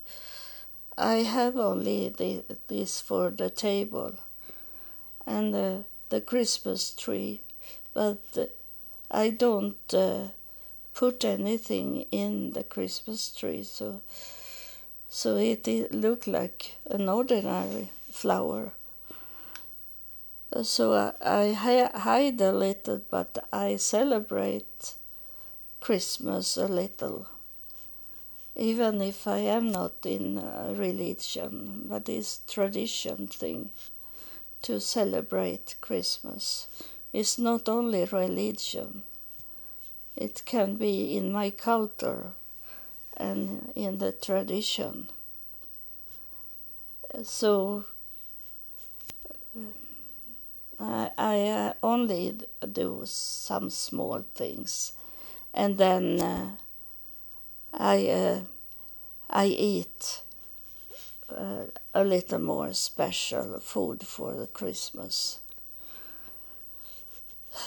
I 0.97 1.16
have 1.16 1.57
only 1.57 2.09
the, 2.09 2.45
this 2.69 3.01
for 3.01 3.31
the 3.31 3.51
table 3.51 4.14
and 5.27 5.55
the, 5.55 5.85
Christmas 6.21 6.90
tree, 6.90 7.40
but 7.95 8.53
I 9.11 9.31
don't 9.31 9.95
uh, 9.95 10.29
put 10.95 11.25
anything 11.25 12.07
in 12.11 12.53
the 12.53 12.64
Christmas 12.64 13.35
tree, 13.35 13.62
so 13.62 14.03
so 15.12 15.37
it, 15.37 15.66
it 15.66 15.93
like 16.29 16.77
an 16.88 17.09
ordinary 17.09 17.90
flower. 18.12 18.73
So 20.62 20.92
uh, 20.92 21.12
I, 21.20 21.56
I 21.94 21.98
hide 21.98 22.40
a 22.40 22.52
little, 22.52 23.00
but 23.10 23.46
I 23.52 23.76
celebrate 23.76 24.94
Christmas 25.80 26.56
a 26.56 26.68
little, 26.68 27.26
even 28.56 29.00
if 29.00 29.26
I 29.26 29.38
am 29.38 29.70
not 29.70 30.04
in 30.04 30.38
uh, 30.38 30.74
religion, 30.76 31.86
but 31.88 32.08
it's 32.08 32.40
tradition 32.48 33.26
thing 33.28 33.70
to 34.62 34.80
celebrate 34.80 35.76
Christmas. 35.80 36.68
It's 37.12 37.38
not 37.38 37.68
only 37.68 38.04
religion. 38.06 39.04
It 40.16 40.44
can 40.44 40.76
be 40.76 41.16
in 41.16 41.32
my 41.32 41.50
culture 41.50 42.34
and 43.16 43.72
in 43.76 43.98
the 43.98 44.12
tradition. 44.12 45.08
So 47.22 47.84
I, 50.81 51.11
I 51.19 51.75
only 51.83 52.38
do 52.73 53.03
some 53.05 53.69
small 53.69 54.25
things 54.35 54.93
and 55.53 55.77
then 55.77 56.21
uh, 56.21 56.51
I 57.73 58.09
uh, 58.09 58.40
I 59.29 59.47
eat 59.47 60.23
uh, 61.29 61.64
a 61.95 62.05
little 62.05 62.38
more 62.38 62.73
special 62.73 63.61
food 63.61 64.07
for 64.07 64.35
the 64.35 64.47
Christmas. 64.47 65.38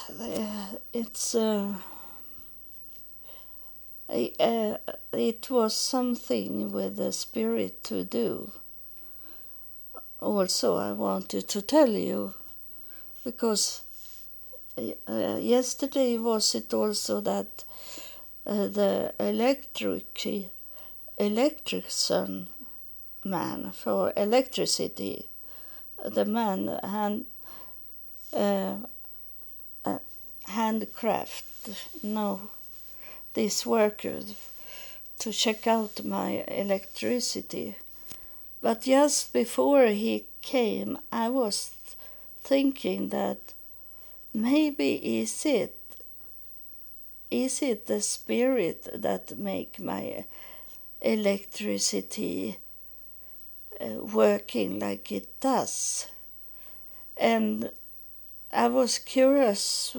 It's 0.93 1.36
uh, 1.36 1.73
uh, 4.10 4.78
it 5.12 5.49
was 5.49 5.76
something 5.76 6.71
with 6.71 6.97
the 6.97 7.12
spirit 7.12 7.84
to 7.84 8.04
do. 8.04 8.52
Also, 10.19 10.78
I 10.78 10.91
wanted 10.91 11.47
to 11.49 11.62
tell 11.62 11.89
you 11.89 12.34
because 13.23 13.81
uh, 14.77 15.38
yesterday 15.39 16.17
was 16.17 16.55
it 16.55 16.73
also 16.73 17.21
that 17.21 17.63
uh, 18.45 18.67
the 18.67 19.13
electric 19.19 20.49
electrician 21.17 22.47
man 23.23 23.71
for 23.71 24.12
electricity, 24.17 25.27
the 26.03 26.25
man 26.25 26.67
hand 26.83 27.25
uh, 28.33 28.75
uh, 29.86 29.97
handcraft 30.47 31.69
no 32.01 32.49
this 33.33 33.65
worker 33.65 34.19
to 35.19 35.31
check 35.31 35.67
out 35.67 36.03
my 36.03 36.43
electricity. 36.47 37.75
But 38.62 38.81
just 38.81 39.33
before 39.33 39.88
he 39.88 40.25
came, 40.41 40.97
I 41.12 41.29
was 41.29 41.72
thinking 42.43 43.10
that 43.10 43.53
maybe 44.34 45.19
is 45.21 45.45
it 45.45 45.77
is 47.32 47.62
it 47.62 47.88
the 47.88 48.01
spirit 48.01 48.88
that 48.93 49.38
make 49.38 49.79
my 49.79 50.25
electricity 51.01 52.58
uh, 53.82 54.03
working 54.03 54.79
like 54.79 55.12
it 55.12 55.27
does? 55.39 56.08
And 57.17 57.71
i 58.53 58.67
was 58.67 58.99
curious 58.99 59.95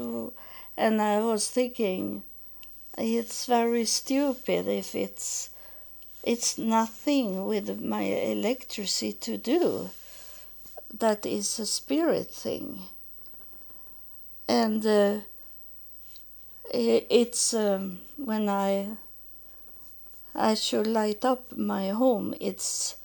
and 0.77 1.03
i 1.03 1.19
was 1.21 1.49
thinking 1.49 2.23
it's 2.97 3.47
very 3.47 3.85
stupid 3.85 4.69
if 4.69 4.95
it's 4.95 5.51
it's 6.23 6.57
nothing 6.57 7.45
with 7.47 7.81
my 7.81 8.03
electricity 8.03 9.13
to 9.13 9.37
do 9.37 9.91
that 10.99 11.27
is 11.27 11.59
a 11.59 11.67
spirit 11.67 12.31
thing 12.31 12.83
and 14.49 14.87
uh, 14.87 15.19
it's 16.73 17.55
um, 17.55 18.01
when 18.17 18.49
I 18.49 18.97
I 20.35 20.55
should 20.55 20.89
light 20.89 21.25
up 21.25 21.57
my 21.57 21.91
home. 21.91 22.35
It's 22.41 22.97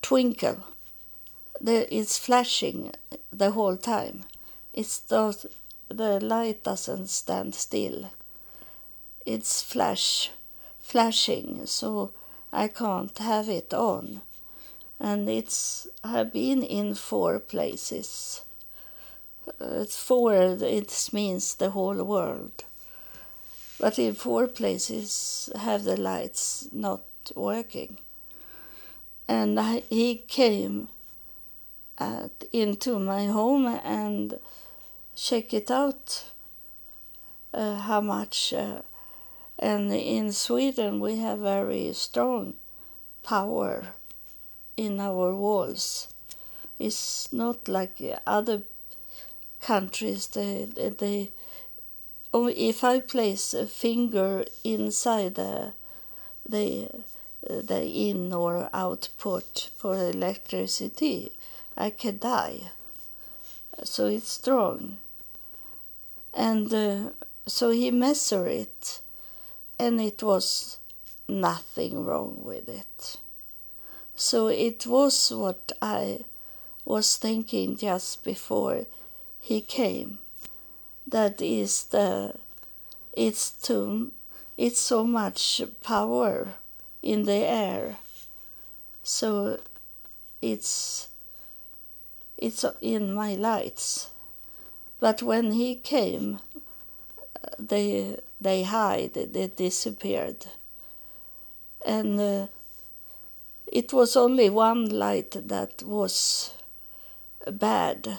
twinkle. 0.00 0.64
it's 1.62 2.18
flashing 2.18 2.92
the 3.30 3.50
whole 3.50 3.76
time. 3.76 4.24
It's 4.72 4.98
those, 4.98 5.44
the 5.88 6.18
light 6.18 6.64
doesn't 6.64 7.08
stand 7.08 7.54
still. 7.54 8.10
It's 9.26 9.62
flash, 9.62 10.30
flashing, 10.80 11.66
so 11.66 12.12
I 12.52 12.68
can't 12.68 13.16
have 13.18 13.50
it 13.50 13.74
on. 13.74 14.22
And 15.00 15.28
it's 15.28 15.88
I've 16.04 16.32
been 16.32 16.62
in 16.62 16.94
four 16.94 17.38
places 17.38 18.42
uh, 19.60 19.84
four, 19.84 20.34
it 20.34 21.08
means 21.12 21.54
the 21.54 21.70
whole 21.70 22.02
world. 22.04 22.64
but 23.80 23.98
in 23.98 24.14
four 24.14 24.46
places 24.46 25.48
have 25.56 25.84
the 25.84 25.96
lights 25.96 26.68
not 26.70 27.00
working. 27.34 27.96
And 29.26 29.58
I, 29.58 29.82
he 29.88 30.16
came 30.16 30.88
at, 31.98 32.44
into 32.52 32.98
my 32.98 33.26
home 33.26 33.66
and 33.66 34.38
check 35.16 35.54
it 35.54 35.70
out 35.70 36.24
uh, 37.54 37.76
how 37.76 38.00
much 38.02 38.52
uh, 38.52 38.82
and 39.58 39.92
in 39.92 40.32
Sweden 40.32 41.00
we 41.00 41.16
have 41.16 41.38
very 41.38 41.92
strong 41.92 42.54
power 43.22 43.94
in 44.86 45.00
our 45.08 45.28
walls 45.34 46.08
it's 46.78 47.32
not 47.32 47.68
like 47.68 47.96
other 48.26 48.62
countries 49.60 50.22
they 50.28 50.52
they 51.00 51.30
if 52.32 52.84
I 52.84 53.00
place 53.00 53.54
a 53.54 53.66
finger 53.66 54.44
inside 54.62 55.34
the 55.34 55.72
the 56.48 56.88
the 57.42 57.82
in 57.84 58.32
or 58.32 58.68
output 58.72 59.70
for 59.74 59.96
electricity, 59.96 61.32
I 61.76 61.90
can 61.90 62.18
die. 62.18 62.70
So 63.82 64.06
it's 64.06 64.30
strong. 64.30 64.98
And 66.34 66.72
uh, 66.72 67.10
so 67.46 67.70
he 67.70 67.90
measured 67.90 68.48
it, 68.48 69.00
and 69.78 70.00
it 70.00 70.22
was 70.22 70.78
nothing 71.26 72.04
wrong 72.04 72.40
with 72.44 72.68
it. 72.68 73.16
So 74.20 74.48
it 74.48 74.86
was 74.86 75.32
what 75.32 75.72
I 75.80 76.26
was 76.84 77.16
thinking 77.16 77.78
just 77.78 78.22
before 78.22 78.84
he 79.40 79.62
came. 79.62 80.18
That 81.06 81.40
is 81.40 81.84
the 81.84 82.34
it's 83.14 83.50
too 83.50 84.12
it's 84.58 84.78
so 84.78 85.04
much 85.04 85.62
power 85.82 86.48
in 87.00 87.24
the 87.24 87.32
air. 87.32 87.96
So 89.02 89.58
it's 90.42 91.08
it's 92.36 92.62
in 92.82 93.14
my 93.14 93.36
lights. 93.36 94.10
But 94.98 95.22
when 95.22 95.52
he 95.52 95.76
came 95.76 96.40
they 97.58 98.18
they 98.38 98.64
hide 98.64 99.14
they 99.14 99.46
disappeared. 99.46 100.44
And 101.86 102.20
uh, 102.20 102.46
it 103.70 103.92
was 103.92 104.16
only 104.16 104.50
one 104.50 104.86
light 104.88 105.30
that 105.48 105.82
was 105.82 106.54
bad 107.50 108.18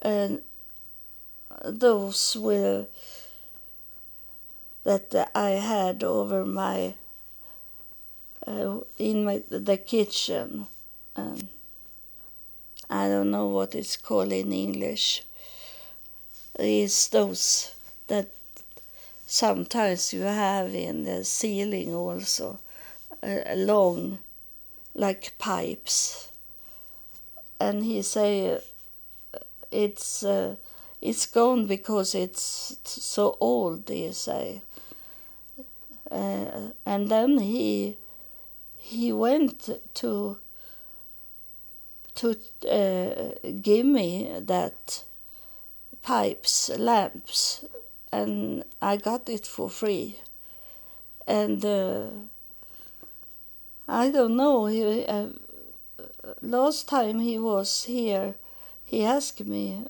and 0.00 0.42
those 1.64 2.36
were 2.36 2.86
that 4.84 5.30
I 5.34 5.50
had 5.50 6.02
over 6.02 6.44
my 6.44 6.94
uh, 8.46 8.78
in 8.98 9.24
my 9.24 9.42
the 9.48 9.76
kitchen. 9.76 10.66
Um, 11.14 11.48
I 12.90 13.08
don't 13.08 13.30
know 13.30 13.46
what 13.46 13.74
it's 13.74 13.96
called 13.96 14.32
in 14.32 14.52
English. 14.52 15.22
Is 16.58 17.08
those 17.08 17.72
that 18.08 18.30
sometimes 19.26 20.12
you 20.12 20.22
have 20.22 20.74
in 20.74 21.04
the 21.04 21.24
ceiling 21.24 21.94
also, 21.94 22.58
uh, 23.22 23.54
long, 23.54 24.18
like 24.94 25.34
pipes. 25.38 26.30
And 27.60 27.84
he 27.84 28.02
say 28.02 28.60
it's. 29.70 30.22
Uh, 30.24 30.56
it's 31.02 31.26
gone 31.26 31.66
because 31.66 32.14
it's 32.14 32.78
so 32.84 33.36
old, 33.40 33.88
He 33.88 34.12
say. 34.12 34.62
Uh, 36.10 36.68
and 36.86 37.08
then 37.08 37.38
he 37.38 37.96
he 38.76 39.12
went 39.12 39.68
to 39.94 40.36
to 42.14 42.36
give 43.62 43.86
me 43.86 44.30
that 44.38 45.04
pipes 46.02 46.68
lamps 46.78 47.64
and 48.12 48.62
I 48.82 48.96
got 48.98 49.28
it 49.28 49.46
for 49.46 49.70
free 49.70 50.20
and 51.26 51.62
I 53.92 54.10
don't 54.10 54.36
know 54.36 54.66
he, 54.66 55.04
uh, 55.04 55.26
last 56.40 56.88
time 56.88 57.18
he 57.18 57.38
was 57.38 57.84
here 57.84 58.36
he 58.92 59.04
asked 59.04 59.44
me 59.44 59.86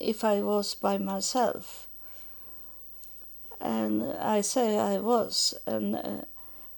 if 0.00 0.24
I 0.24 0.42
was 0.42 0.74
by 0.74 0.98
myself. 0.98 1.86
And 3.60 4.02
I 4.02 4.40
say 4.40 4.78
I 4.78 4.98
was, 4.98 5.54
and 5.66 5.94
uh, 5.96 6.24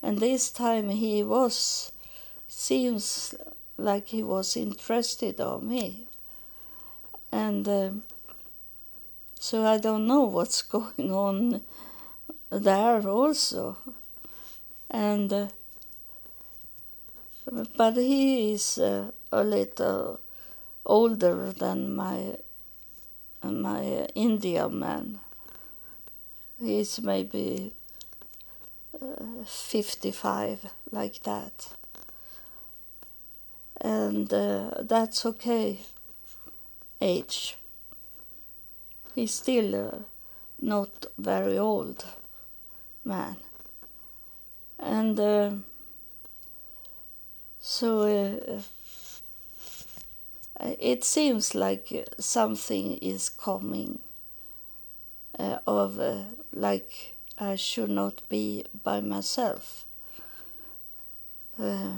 and 0.03 0.19
this 0.19 0.51
time 0.51 0.91
he 0.91 1.23
was, 1.23 1.93
seems 2.49 3.35
like 3.79 4.09
he 4.09 4.23
was 4.23 4.57
interested 4.57 5.41
on 5.41 5.69
me. 5.69 6.09
And 7.33 7.67
uh, 7.67 7.91
so 9.41 9.65
I 9.65 9.79
don't 9.79 10.07
know 10.07 10.25
what's 10.25 10.63
going 10.77 11.11
on 11.11 11.63
there 12.51 13.09
also. 13.09 13.79
And 14.91 15.33
uh, 15.33 15.47
but 17.77 17.97
he 17.97 18.53
is 18.53 18.79
uh, 18.79 19.11
a 19.33 19.45
little 19.45 20.21
older 20.85 21.53
than 21.53 21.95
my 21.95 22.37
my 23.43 24.07
Indian 24.15 24.79
man. 24.79 25.21
He's 26.59 27.01
maybe 27.01 27.75
uh, 29.03 29.45
55, 29.45 30.71
like 30.91 31.23
that. 31.25 31.75
And 33.81 34.33
uh, 34.33 34.71
that's 34.81 35.27
okay, 35.27 35.81
age. 37.01 37.57
He's 39.15 39.35
still 39.35 39.75
uh, 39.75 39.99
not 40.61 41.07
very 41.19 41.59
old 41.59 42.05
man. 43.05 43.37
And 44.79 45.21
uh, 45.21 45.51
so 47.67 48.03
uh, 48.03 48.61
uh, 50.61 50.75
it 50.79 51.03
seems 51.03 51.55
like 51.55 52.07
something 52.19 52.99
is 52.99 53.31
coming 53.31 54.01
uh, 55.39 55.57
of 55.67 55.99
uh, 55.99 56.25
like 56.53 57.15
I 57.39 57.57
should 57.57 57.89
not 57.89 58.21
be 58.29 58.67
by 58.83 59.01
myself. 59.01 59.87
Uh, 61.59 61.95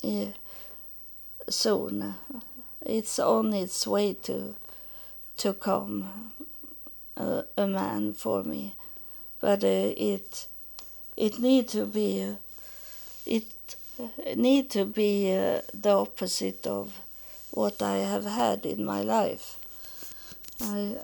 yeah, 0.00 0.28
soon, 1.50 2.14
it's 2.86 3.18
on 3.18 3.52
its 3.52 3.86
way 3.86 4.14
to 4.14 4.54
to 5.36 5.52
come 5.52 6.32
uh, 7.18 7.42
a 7.58 7.66
man 7.66 8.14
for 8.14 8.42
me, 8.44 8.76
but 9.42 9.62
it 9.62 10.46
it 11.18 11.38
need 11.38 11.68
to 11.68 11.84
be 11.84 12.34
it 13.26 13.44
need 14.36 14.70
to 14.70 14.84
be 14.84 15.30
the 15.30 15.90
opposite 15.90 16.66
of 16.66 17.00
what 17.50 17.82
I 17.82 17.98
have 17.98 18.24
had 18.24 18.66
in 18.66 18.84
my 18.84 19.02
life. 19.02 19.58
I, 20.60 20.96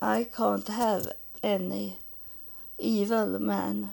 I 0.00 0.24
can't 0.24 0.68
have 0.68 1.12
any 1.42 1.98
evil 2.78 3.38
man 3.38 3.90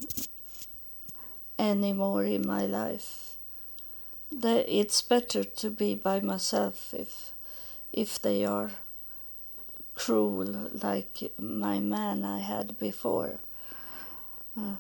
anymore 1.58 2.24
in 2.24 2.46
my 2.46 2.66
life. 2.66 3.38
The, 4.32 4.56
it's 4.74 5.02
better 5.02 5.44
to 5.44 5.70
be 5.70 5.96
by 5.96 6.20
myself 6.20 6.94
if, 6.94 7.32
if 7.94 8.22
they 8.22 8.44
are 8.46 8.72
cruel 9.94 10.70
like 10.84 11.32
my 11.40 11.80
man 11.80 12.26
I 12.26 12.40
had 12.40 12.78
before. 12.78 13.40
Uh, 14.60 14.76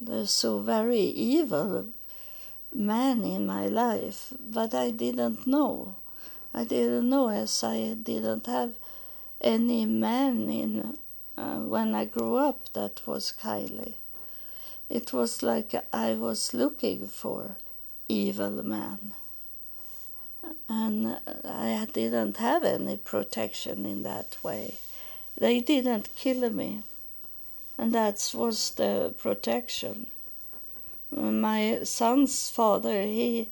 they're 0.00 0.26
so 0.26 0.60
very 0.60 1.00
evil 1.00 1.88
man 2.74 3.24
in 3.24 3.46
my 3.46 3.66
life, 3.66 4.32
but 4.40 4.74
I 4.74 4.90
didn't 4.90 5.46
know. 5.46 5.96
I 6.52 6.64
didn't 6.64 7.08
know 7.08 7.28
as 7.28 7.62
I 7.62 7.94
didn't 7.94 8.46
have 8.46 8.74
any 9.40 9.86
man 9.86 10.50
in 10.50 10.98
uh, 11.36 11.58
when 11.58 11.94
I 11.94 12.04
grew 12.04 12.36
up 12.36 12.72
that 12.72 13.02
was 13.06 13.32
Kylie. 13.40 13.94
It 14.88 15.12
was 15.12 15.42
like 15.42 15.74
I 15.92 16.14
was 16.14 16.54
looking 16.54 17.08
for 17.08 17.56
evil 18.08 18.62
man. 18.62 19.14
And 20.68 21.18
I 21.44 21.86
didn't 21.92 22.36
have 22.36 22.64
any 22.64 22.96
protection 22.98 23.86
in 23.86 24.02
that 24.02 24.36
way. 24.42 24.74
They 25.38 25.60
didn't 25.60 26.10
kill 26.16 26.48
me. 26.50 26.82
And 27.76 27.92
that 27.92 28.30
was 28.34 28.70
the 28.70 29.14
protection. 29.18 30.06
My 31.16 31.84
son's 31.84 32.50
father, 32.50 33.02
he 33.02 33.48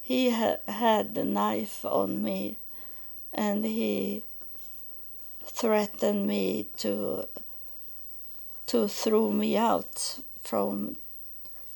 he 0.00 0.30
ha- 0.30 0.58
had 0.68 1.18
a 1.18 1.24
knife 1.24 1.84
on 1.84 2.22
me 2.22 2.56
and 3.32 3.64
he 3.64 4.22
threatened 5.44 6.26
me 6.26 6.66
to 6.78 7.26
to 8.66 8.86
throw 8.86 9.32
me 9.32 9.56
out 9.56 10.20
from 10.40 10.96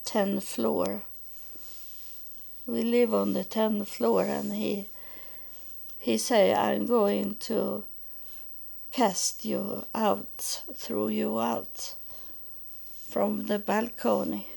10th 0.05 0.45
floor. 0.45 1.03
We 2.67 2.83
live 2.83 3.13
on 3.13 3.33
the 3.33 3.45
10th 3.45 3.89
floor 3.89 4.23
and 4.23 4.53
he 4.53 4.87
he 5.99 6.17
say 6.17 6.55
I'm 6.55 6.87
going 6.87 7.37
to 7.49 7.85
cast 8.93 9.45
you 9.45 9.85
out, 9.95 10.63
throw 10.75 11.09
you 11.09 11.41
out 11.41 11.95
from 13.09 13.47
the 13.47 13.59
balcony. 13.59 14.54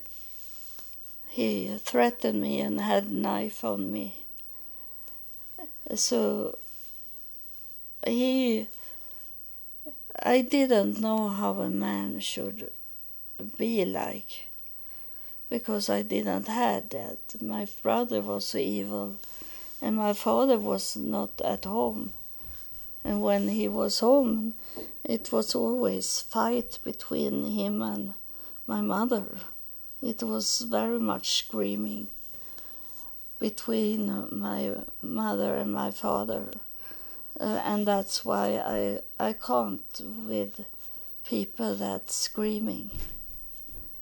He 1.28 1.78
threatened 1.78 2.42
me 2.42 2.60
and 2.62 2.82
had 2.82 3.12
knife 3.12 3.63
on 3.63 3.92
me. 3.92 4.24
So 5.96 6.58
he 8.06 8.68
I 10.20 10.42
didn't 10.42 11.00
know 11.00 11.30
how 11.30 11.60
a 11.60 11.70
man 11.70 12.20
should 12.20 12.72
be 13.58 13.86
like 13.86 14.48
because 15.50 15.90
I 15.90 16.02
didn't 16.02 16.48
have 16.48 16.90
that. 16.90 17.42
My 17.42 17.68
brother 17.84 18.22
was 18.22 18.56
evil 18.56 19.18
and 19.82 19.96
my 19.96 20.13
father 20.13 20.58
was 20.58 20.98
not 20.98 21.40
at 21.42 21.66
home. 21.66 22.13
And 23.04 23.22
when 23.22 23.50
he 23.50 23.68
was 23.68 24.00
home, 24.00 24.56
it 25.04 25.32
was 25.32 25.56
always 25.56 26.20
fight 26.20 26.80
between 26.84 27.52
him 27.52 27.82
and 27.82 28.13
my 28.66 28.82
mother. 28.82 29.26
It 30.02 30.22
was 30.22 30.62
very 30.62 31.00
much 31.00 31.38
screaming 31.38 32.08
between 33.40 34.28
my 34.32 34.74
mother 35.02 35.56
and 35.56 35.72
my 35.72 35.92
father. 35.92 36.46
Uh, 37.40 37.62
and 37.66 37.86
that's 37.86 38.26
why 38.26 38.62
I, 38.66 39.00
I 39.20 39.34
can't 39.34 40.02
with 40.28 40.66
people 41.28 41.76
that 41.76 42.10
screaming. 42.12 42.92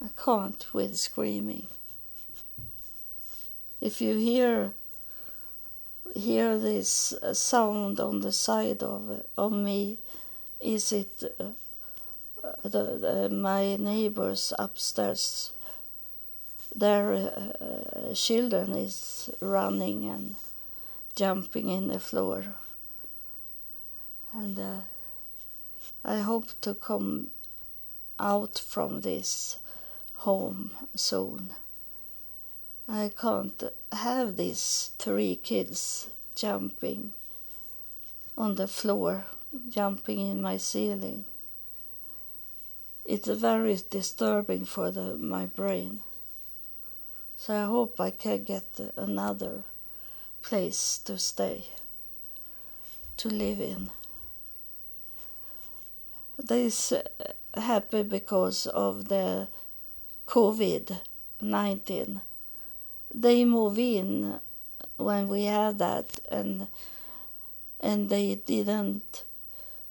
I 0.03 0.10
can't 0.23 0.65
with 0.73 0.97
screaming. 0.97 1.67
If 3.81 4.01
you 4.01 4.15
hear 4.15 4.73
hear 6.15 6.58
this 6.58 7.13
uh, 7.13 7.34
sound 7.34 7.99
on 7.99 8.21
the 8.21 8.31
side 8.31 8.81
of 8.84 9.25
of 9.38 9.51
me, 9.51 9.99
is 10.62 10.91
it 10.93 11.23
uh, 11.39 11.51
the, 12.63 12.97
the, 12.97 13.29
my 13.29 13.75
neighbors 13.75 14.53
upstairs? 14.58 15.51
Their 16.77 17.13
uh, 17.13 18.13
children 18.13 18.73
is 18.73 19.29
running 19.39 20.09
and 20.09 20.35
jumping 21.15 21.69
in 21.69 21.88
the 21.88 21.99
floor, 21.99 22.43
and 24.33 24.59
uh, 24.59 24.81
I 26.03 26.17
hope 26.17 26.49
to 26.61 26.73
come 26.73 27.29
out 28.19 28.59
from 28.59 29.01
this 29.01 29.57
home 30.15 30.71
soon. 30.95 31.51
I 32.89 33.09
can't 33.19 33.63
have 33.93 34.35
these 34.35 34.91
three 34.99 35.38
kids 35.38 36.09
jumping 36.35 37.13
on 38.38 38.55
the 38.55 38.67
floor, 38.67 39.25
jumping 39.69 40.19
in 40.19 40.41
my 40.41 40.57
ceiling. 40.57 41.23
It's 43.05 43.29
very 43.29 43.79
disturbing 43.89 44.65
for 44.65 44.91
the, 44.91 45.15
my 45.15 45.45
brain. 45.45 46.01
So 47.37 47.55
I 47.55 47.65
hope 47.65 47.99
I 47.99 48.11
can 48.11 48.43
get 48.43 48.79
another 48.95 49.63
place 50.41 50.99
to 51.05 51.17
stay, 51.17 51.65
to 53.17 53.29
live 53.29 53.59
in. 53.59 53.89
This 56.37 56.91
uh, 56.91 57.03
happened 57.55 58.09
because 58.09 58.67
of 58.67 59.09
the 59.09 59.47
COVID 60.27 60.99
19. 61.41 62.21
They 63.13 63.45
move 63.45 63.77
in 63.79 64.39
when 64.97 65.27
we 65.27 65.45
had 65.45 65.79
that, 65.79 66.19
and 66.31 66.67
and 67.79 68.09
they 68.09 68.35
didn't. 68.35 69.23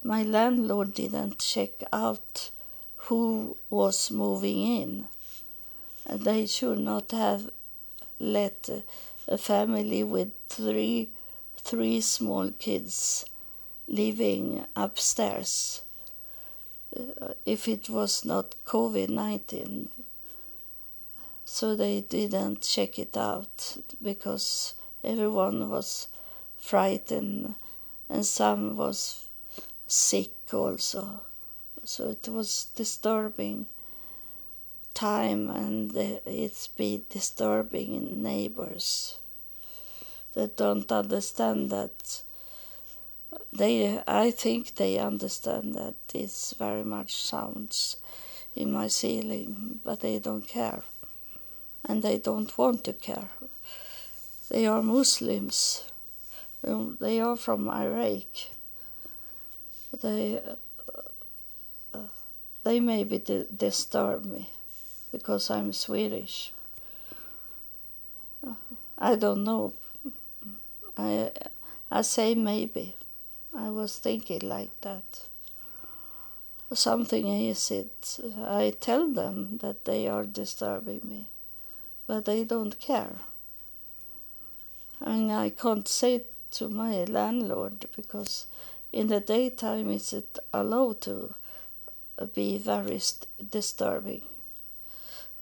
My 0.03 0.23
landlord 0.23 0.95
didn't 0.95 1.39
check 1.39 1.83
out 1.93 2.51
who 3.09 3.57
was 3.71 4.11
moving 4.11 4.61
in. 4.61 5.07
They 6.11 6.47
should 6.47 6.79
not 6.79 7.11
have 7.13 7.51
let 8.19 8.69
a 9.27 9.39
family 9.39 10.05
with 10.05 10.33
three 10.49 11.11
three 11.57 12.01
small 12.01 12.51
kids 12.51 13.25
living 13.89 14.67
upstairs 14.77 15.83
uh, 16.95 17.33
if 17.47 17.67
it 17.67 17.89
was 17.89 18.25
not 18.25 18.55
COVID 18.67 19.09
19. 19.09 19.89
So 21.47 21.75
they 21.75 22.03
didn't 22.03 22.61
check 22.63 22.99
it 22.99 23.17
out 23.17 23.79
because 24.03 24.75
everyone 25.03 25.71
was 25.71 26.09
frightened 26.59 27.55
and 28.09 28.27
some 28.27 28.77
was 28.77 29.25
sick 29.87 30.33
also. 30.53 31.21
So 31.85 32.11
it 32.11 32.29
was 32.29 32.67
disturbing 32.75 33.67
time 34.95 35.51
and 35.51 35.95
it's 35.97 36.69
be 36.69 37.03
disturbing 37.11 38.23
neighbors 38.23 39.19
that 40.35 40.57
don't 40.57 40.91
understand 40.91 41.71
that 41.71 42.23
they 43.53 44.03
I 44.07 44.31
think 44.31 44.77
they 44.77 44.99
understand 44.99 45.75
that 45.75 45.95
it's 46.13 46.55
very 46.55 46.85
much 46.85 47.15
sounds 47.15 47.97
in 48.55 48.73
my 48.73 48.89
ceiling, 48.89 49.81
but 49.85 50.01
they 50.01 50.19
don't 50.19 50.47
care. 50.47 50.83
And 51.85 52.03
they 52.03 52.19
don't 52.19 52.57
want 52.57 52.85
to 52.85 52.93
care. 52.93 53.29
They 54.49 54.67
are 54.67 54.83
Muslims. 54.83 55.85
They 56.63 57.21
are 57.21 57.37
from 57.37 57.69
Iraq. 57.69 58.27
They 60.03 60.41
uh, 61.93 61.99
they 62.63 62.81
maybe 62.81 63.19
disturb 63.57 64.25
me 64.25 64.54
because 65.15 65.49
I'm 65.49 65.73
Swedish. 65.73 66.53
I 68.99 69.15
don't 69.15 69.45
know. 69.45 69.75
I 70.99 71.31
I 71.89 72.03
say 72.03 72.35
maybe. 72.35 72.97
I 73.57 73.71
was 73.71 73.97
thinking 73.99 74.41
like 74.41 74.73
that. 74.81 75.27
Something 76.73 77.29
is 77.29 77.71
it. 77.71 78.19
I 78.45 78.75
tell 78.81 79.09
them 79.09 79.59
that 79.59 79.85
they 79.85 80.09
are 80.09 80.25
disturbing 80.25 81.03
me, 81.05 81.29
but 82.09 82.25
they 82.25 82.43
don't 82.43 82.81
care. 82.81 83.17
And 85.01 85.31
I 85.31 85.51
can't 85.51 85.87
say 85.87 86.23
to 86.53 86.69
my 86.69 87.05
landlord 87.05 87.87
because 87.95 88.47
in 88.93 89.07
the 89.07 89.21
daytime 89.21 89.91
is 89.91 90.13
it 90.13 90.39
allowed 90.53 91.01
to 91.03 91.35
be 92.35 92.59
very 92.59 93.01
disturbing. 93.51 94.23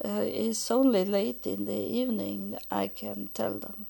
Uh, 0.04 0.22
it's 0.24 0.70
only 0.70 1.04
late 1.04 1.46
in 1.46 1.64
the 1.64 1.82
evening 2.00 2.58
I 2.70 2.88
can 2.88 3.28
tell 3.34 3.58
them. 3.58 3.86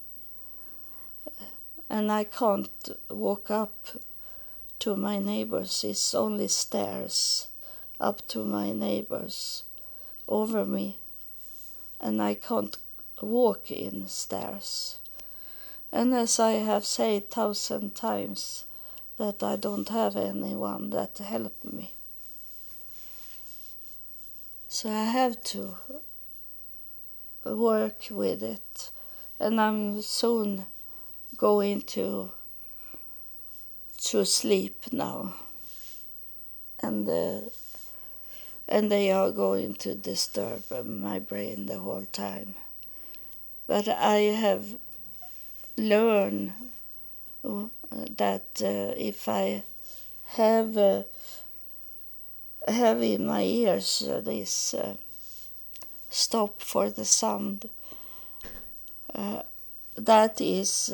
And 1.89 2.11
I 2.11 2.25
can't 2.25 2.89
walk 3.11 3.51
up 3.51 3.89
to 4.83 4.97
my 4.97 5.17
neighbors 5.17 5.85
it's 5.85 6.13
only 6.13 6.49
stairs 6.49 7.47
up 8.01 8.27
to 8.27 8.45
my 8.45 8.73
neighbors 8.73 9.63
over 10.27 10.65
me 10.65 10.99
and 12.01 12.21
I 12.21 12.35
can't 12.35 12.77
walk 13.21 13.71
in 13.71 14.09
stairs. 14.09 14.99
And 15.93 16.13
as 16.13 16.41
I 16.41 16.55
have 16.55 16.85
said 16.85 17.31
thousand 17.31 17.95
times 17.95 18.65
that 19.19 19.45
I 19.45 19.55
don't 19.55 19.89
have 19.89 20.17
anyone 20.17 20.91
that 20.91 21.19
help 21.19 21.55
me. 21.63 21.95
So 24.75 24.89
I 24.89 25.05
have 25.05 25.45
to 25.53 25.77
work 27.45 28.07
with 28.11 28.43
it 28.43 28.91
and 29.39 29.61
I'm 29.61 30.01
soon 30.01 30.65
going 31.37 31.83
to 31.93 32.31
to 34.05 34.25
sleep 34.25 34.91
now. 34.91 35.35
And 36.81 37.07
uh, 37.07 37.51
and 38.67 38.91
they 38.91 39.11
are 39.13 39.31
going 39.31 39.75
to 39.75 39.95
disturb 39.95 40.63
my 40.87 41.19
brain 41.19 41.67
the 41.67 41.79
whole 41.79 42.07
time. 42.11 42.55
But 43.67 43.89
I 43.89 44.21
have 44.45 44.65
learned 45.77 46.55
that 47.43 48.47
uh, 48.63 48.95
if 48.97 49.29
I 49.29 49.65
have 50.25 51.05
have 52.69 53.03
in 53.03 53.27
my 53.27 53.43
ears 53.43 54.03
uh, 54.09 54.21
this 54.21 54.75
uh, 54.75 54.97
stop 56.09 56.61
for 56.63 56.91
the 56.91 57.05
sound, 57.05 57.69
that 59.97 60.41
is 60.41 60.93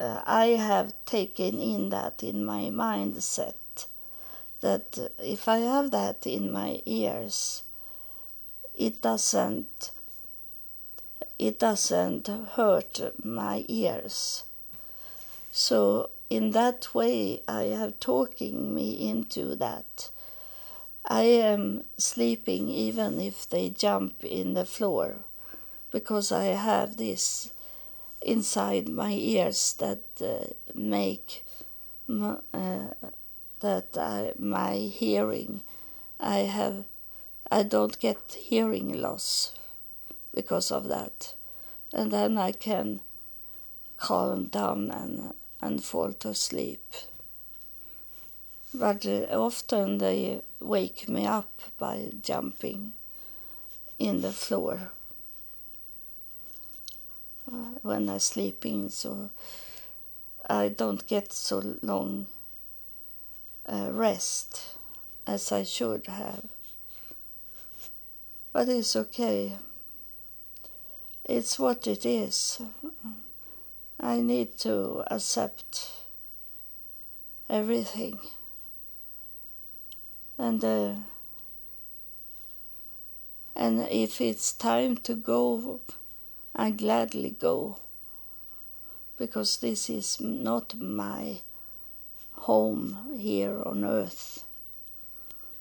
uh, 0.00 0.22
I 0.26 0.46
have 0.46 0.92
taken 1.06 1.60
in 1.60 1.90
that 1.90 2.22
in 2.22 2.44
my 2.44 2.64
mindset 2.64 3.54
that 4.60 4.98
if 5.18 5.46
I 5.46 5.58
have 5.58 5.90
that 5.92 6.26
in 6.26 6.52
my 6.52 6.82
ears, 6.84 7.62
it 8.74 9.00
doesn't 9.02 9.92
it 11.38 11.60
doesn't 11.60 12.26
hurt 12.26 13.00
my 13.24 13.64
ears. 13.68 14.42
So 15.52 16.10
in 16.28 16.50
that 16.50 16.92
way, 16.94 17.42
I 17.46 17.64
have 17.64 18.00
talking 18.00 18.74
me 18.74 19.08
into 19.08 19.54
that. 19.56 20.10
I 21.10 21.22
am 21.22 21.84
sleeping 21.96 22.68
even 22.68 23.18
if 23.18 23.48
they 23.48 23.70
jump 23.70 24.22
in 24.22 24.52
the 24.52 24.66
floor, 24.66 25.16
because 25.90 26.30
I 26.30 26.44
have 26.46 26.98
this 26.98 27.50
inside 28.20 28.88
my 28.90 29.12
ears 29.12 29.74
that 29.78 30.02
uh, 30.20 30.52
make 30.74 31.46
m- 32.08 32.42
uh, 32.52 32.88
that 33.60 33.96
I, 33.96 34.34
my 34.38 34.76
hearing, 34.76 35.62
I 36.20 36.40
have, 36.40 36.84
I 37.50 37.62
don't 37.62 37.98
get 37.98 38.36
hearing 38.38 38.92
loss 39.00 39.52
because 40.34 40.70
of 40.70 40.88
that, 40.88 41.34
and 41.92 42.12
then 42.12 42.36
I 42.36 42.52
can 42.52 43.00
calm 43.96 44.46
down 44.48 44.90
and 44.90 45.32
and 45.60 45.82
fall 45.82 46.12
to 46.12 46.34
sleep. 46.34 46.84
But 48.74 49.06
often 49.32 49.98
they 49.98 50.42
wake 50.60 51.08
me 51.08 51.26
up 51.26 51.60
by 51.78 52.10
jumping 52.22 52.92
in 53.98 54.20
the 54.20 54.32
floor 54.32 54.92
uh, 57.50 57.78
when 57.82 58.10
I'm 58.10 58.18
sleeping, 58.18 58.90
so 58.90 59.30
I 60.48 60.68
don't 60.68 61.06
get 61.06 61.32
so 61.32 61.76
long 61.82 62.26
uh, 63.66 63.88
rest 63.90 64.76
as 65.26 65.50
I 65.50 65.62
should 65.62 66.06
have. 66.06 66.44
But 68.52 68.68
it's 68.68 68.94
okay. 68.96 69.56
It's 71.24 71.58
what 71.58 71.86
it 71.86 72.04
is. 72.06 72.60
I 74.00 74.20
need 74.20 74.56
to 74.58 75.04
accept 75.10 75.90
everything. 77.48 78.18
And 80.38 80.64
uh, 80.64 80.94
and 83.56 83.80
if 83.90 84.20
it's 84.20 84.52
time 84.52 84.96
to 84.98 85.14
go, 85.14 85.80
I 86.54 86.70
gladly 86.70 87.30
go. 87.30 87.80
Because 89.16 89.58
this 89.58 89.90
is 89.90 90.20
not 90.20 90.78
my 90.78 91.40
home 92.32 93.16
here 93.18 93.60
on 93.66 93.84
earth. 93.84 94.44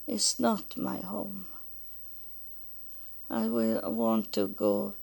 It's 0.05 0.39
not 0.39 0.77
my 0.77 0.97
home. 0.97 1.47
I 3.29 3.47
will 3.47 3.81
want 3.91 4.31
to 4.33 4.47
go 4.47 4.93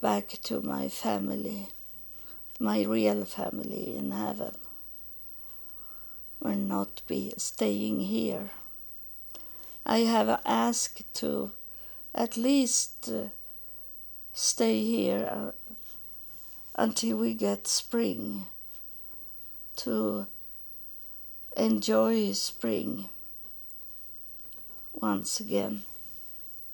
back 0.00 0.38
to 0.44 0.60
my 0.60 0.88
family 0.88 1.70
my 2.60 2.82
real 2.82 3.24
family 3.24 3.96
in 3.96 4.12
heaven 4.12 4.54
will 6.40 6.54
not 6.54 7.02
be 7.08 7.32
staying 7.36 7.98
here. 8.00 8.50
I 9.86 9.98
have 9.98 10.40
asked 10.46 11.02
to 11.14 11.52
at 12.14 12.36
least 12.36 13.08
uh, 13.08 13.28
stay 14.32 14.82
here 14.82 15.28
uh, 15.30 15.52
until 16.76 17.18
we 17.18 17.34
get 17.34 17.66
spring 17.66 18.46
to 19.76 20.26
enjoy 21.56 22.32
spring 22.32 23.08
once 24.92 25.40
again. 25.40 25.82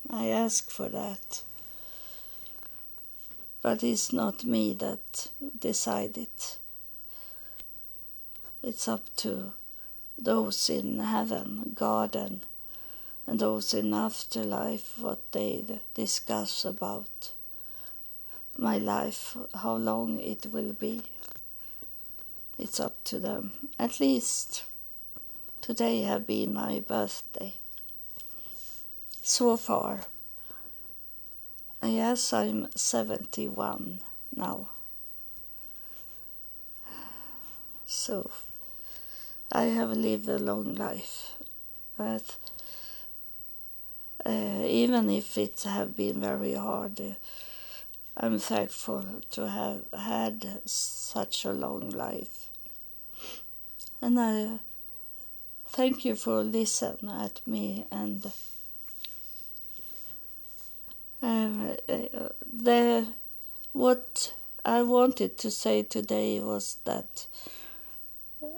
I 0.09 0.29
ask 0.29 0.71
for 0.71 0.89
that. 0.89 1.43
But 3.63 3.83
it's 3.83 4.13
not 4.13 4.45
me 4.45 4.73
that 4.75 5.29
decide 5.59 6.17
it. 6.17 6.57
It's 8.63 8.89
up 8.89 9.05
to 9.17 9.53
those 10.19 10.71
in 10.71 10.99
heaven, 10.99 11.73
God, 11.75 12.15
and, 12.15 12.41
and 13.31 13.39
those 13.39 13.73
in 13.73 13.95
afterlife, 13.95 14.99
what 14.99 15.21
they 15.31 15.65
discuss 15.95 16.65
about 16.65 17.31
my 18.59 18.77
life, 18.77 19.37
how 19.55 19.77
long 19.77 20.19
it 20.19 20.47
will 20.47 20.73
be. 20.73 21.01
It's 22.59 22.81
up 22.81 23.05
to 23.05 23.21
them. 23.21 23.53
At 23.79 24.01
least 24.01 24.65
today 25.61 26.03
have 26.03 26.27
been 26.27 26.53
my 26.53 26.81
birthday. 26.81 27.55
So 29.23 29.57
far. 29.57 30.01
Yes, 31.85 32.33
I'm 32.33 32.67
71 32.75 34.01
now. 34.35 34.71
So, 37.87 38.29
I 39.53 39.67
have 39.67 39.91
lived 39.91 40.29
a 40.29 40.39
long 40.41 40.75
life, 40.75 41.35
but 41.97 42.37
uh, 44.25 44.63
even 44.65 45.11
if 45.11 45.39
it 45.39 45.63
have 45.63 45.97
been 45.97 46.21
very 46.21 46.55
hard, 46.55 47.01
uh, 47.01 47.15
I'm 48.17 48.39
thankful 48.39 49.05
to 49.31 49.49
have 49.49 49.83
had 49.99 50.61
such 50.67 51.45
a 51.45 51.53
long 51.53 51.91
life. 51.91 52.49
And 54.03 54.19
I 54.21 54.61
thank 55.69 56.05
you 56.05 56.15
for 56.17 56.43
listening 56.43 57.11
at 57.11 57.41
me 57.47 57.87
and 57.91 58.31
um, 61.23 61.77
uh, 61.89 62.29
the 62.53 63.07
what 63.73 64.35
I 64.65 64.83
wanted 64.83 65.39
to 65.39 65.51
say 65.51 65.83
today 65.83 66.41
was 66.41 66.79
that 66.85 67.27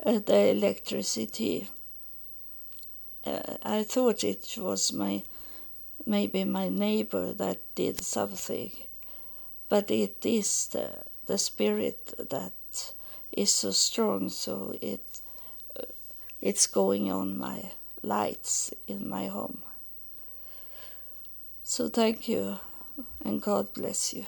uh, 0.04 0.18
the 0.18 0.50
electricity. 0.50 1.68
Uh, 3.24 3.56
I 3.62 3.84
thought 3.84 4.24
it 4.24 4.56
was 4.58 4.92
my 4.92 5.22
maybe 6.07 6.44
my 6.44 6.68
neighbor 6.68 7.32
that 7.32 7.59
did 7.74 8.00
something, 8.00 8.72
but 9.68 9.90
it 9.90 10.24
is 10.24 10.68
the, 10.68 11.05
the 11.26 11.38
spirit 11.38 12.14
that 12.18 12.53
is 13.32 13.53
so 13.53 13.70
strong. 13.70 14.28
So 14.28 14.74
it 14.80 15.20
uh, 15.78 15.84
it's 16.40 16.66
going 16.66 17.11
on 17.11 17.38
my 17.38 17.72
lights 18.03 18.72
in 18.88 19.09
my 19.09 19.26
home. 19.26 19.62
So 21.62 21.88
thank 21.88 22.28
you 22.28 22.59
and 23.24 23.40
God 23.40 23.72
bless 23.72 24.12
you. 24.12 24.26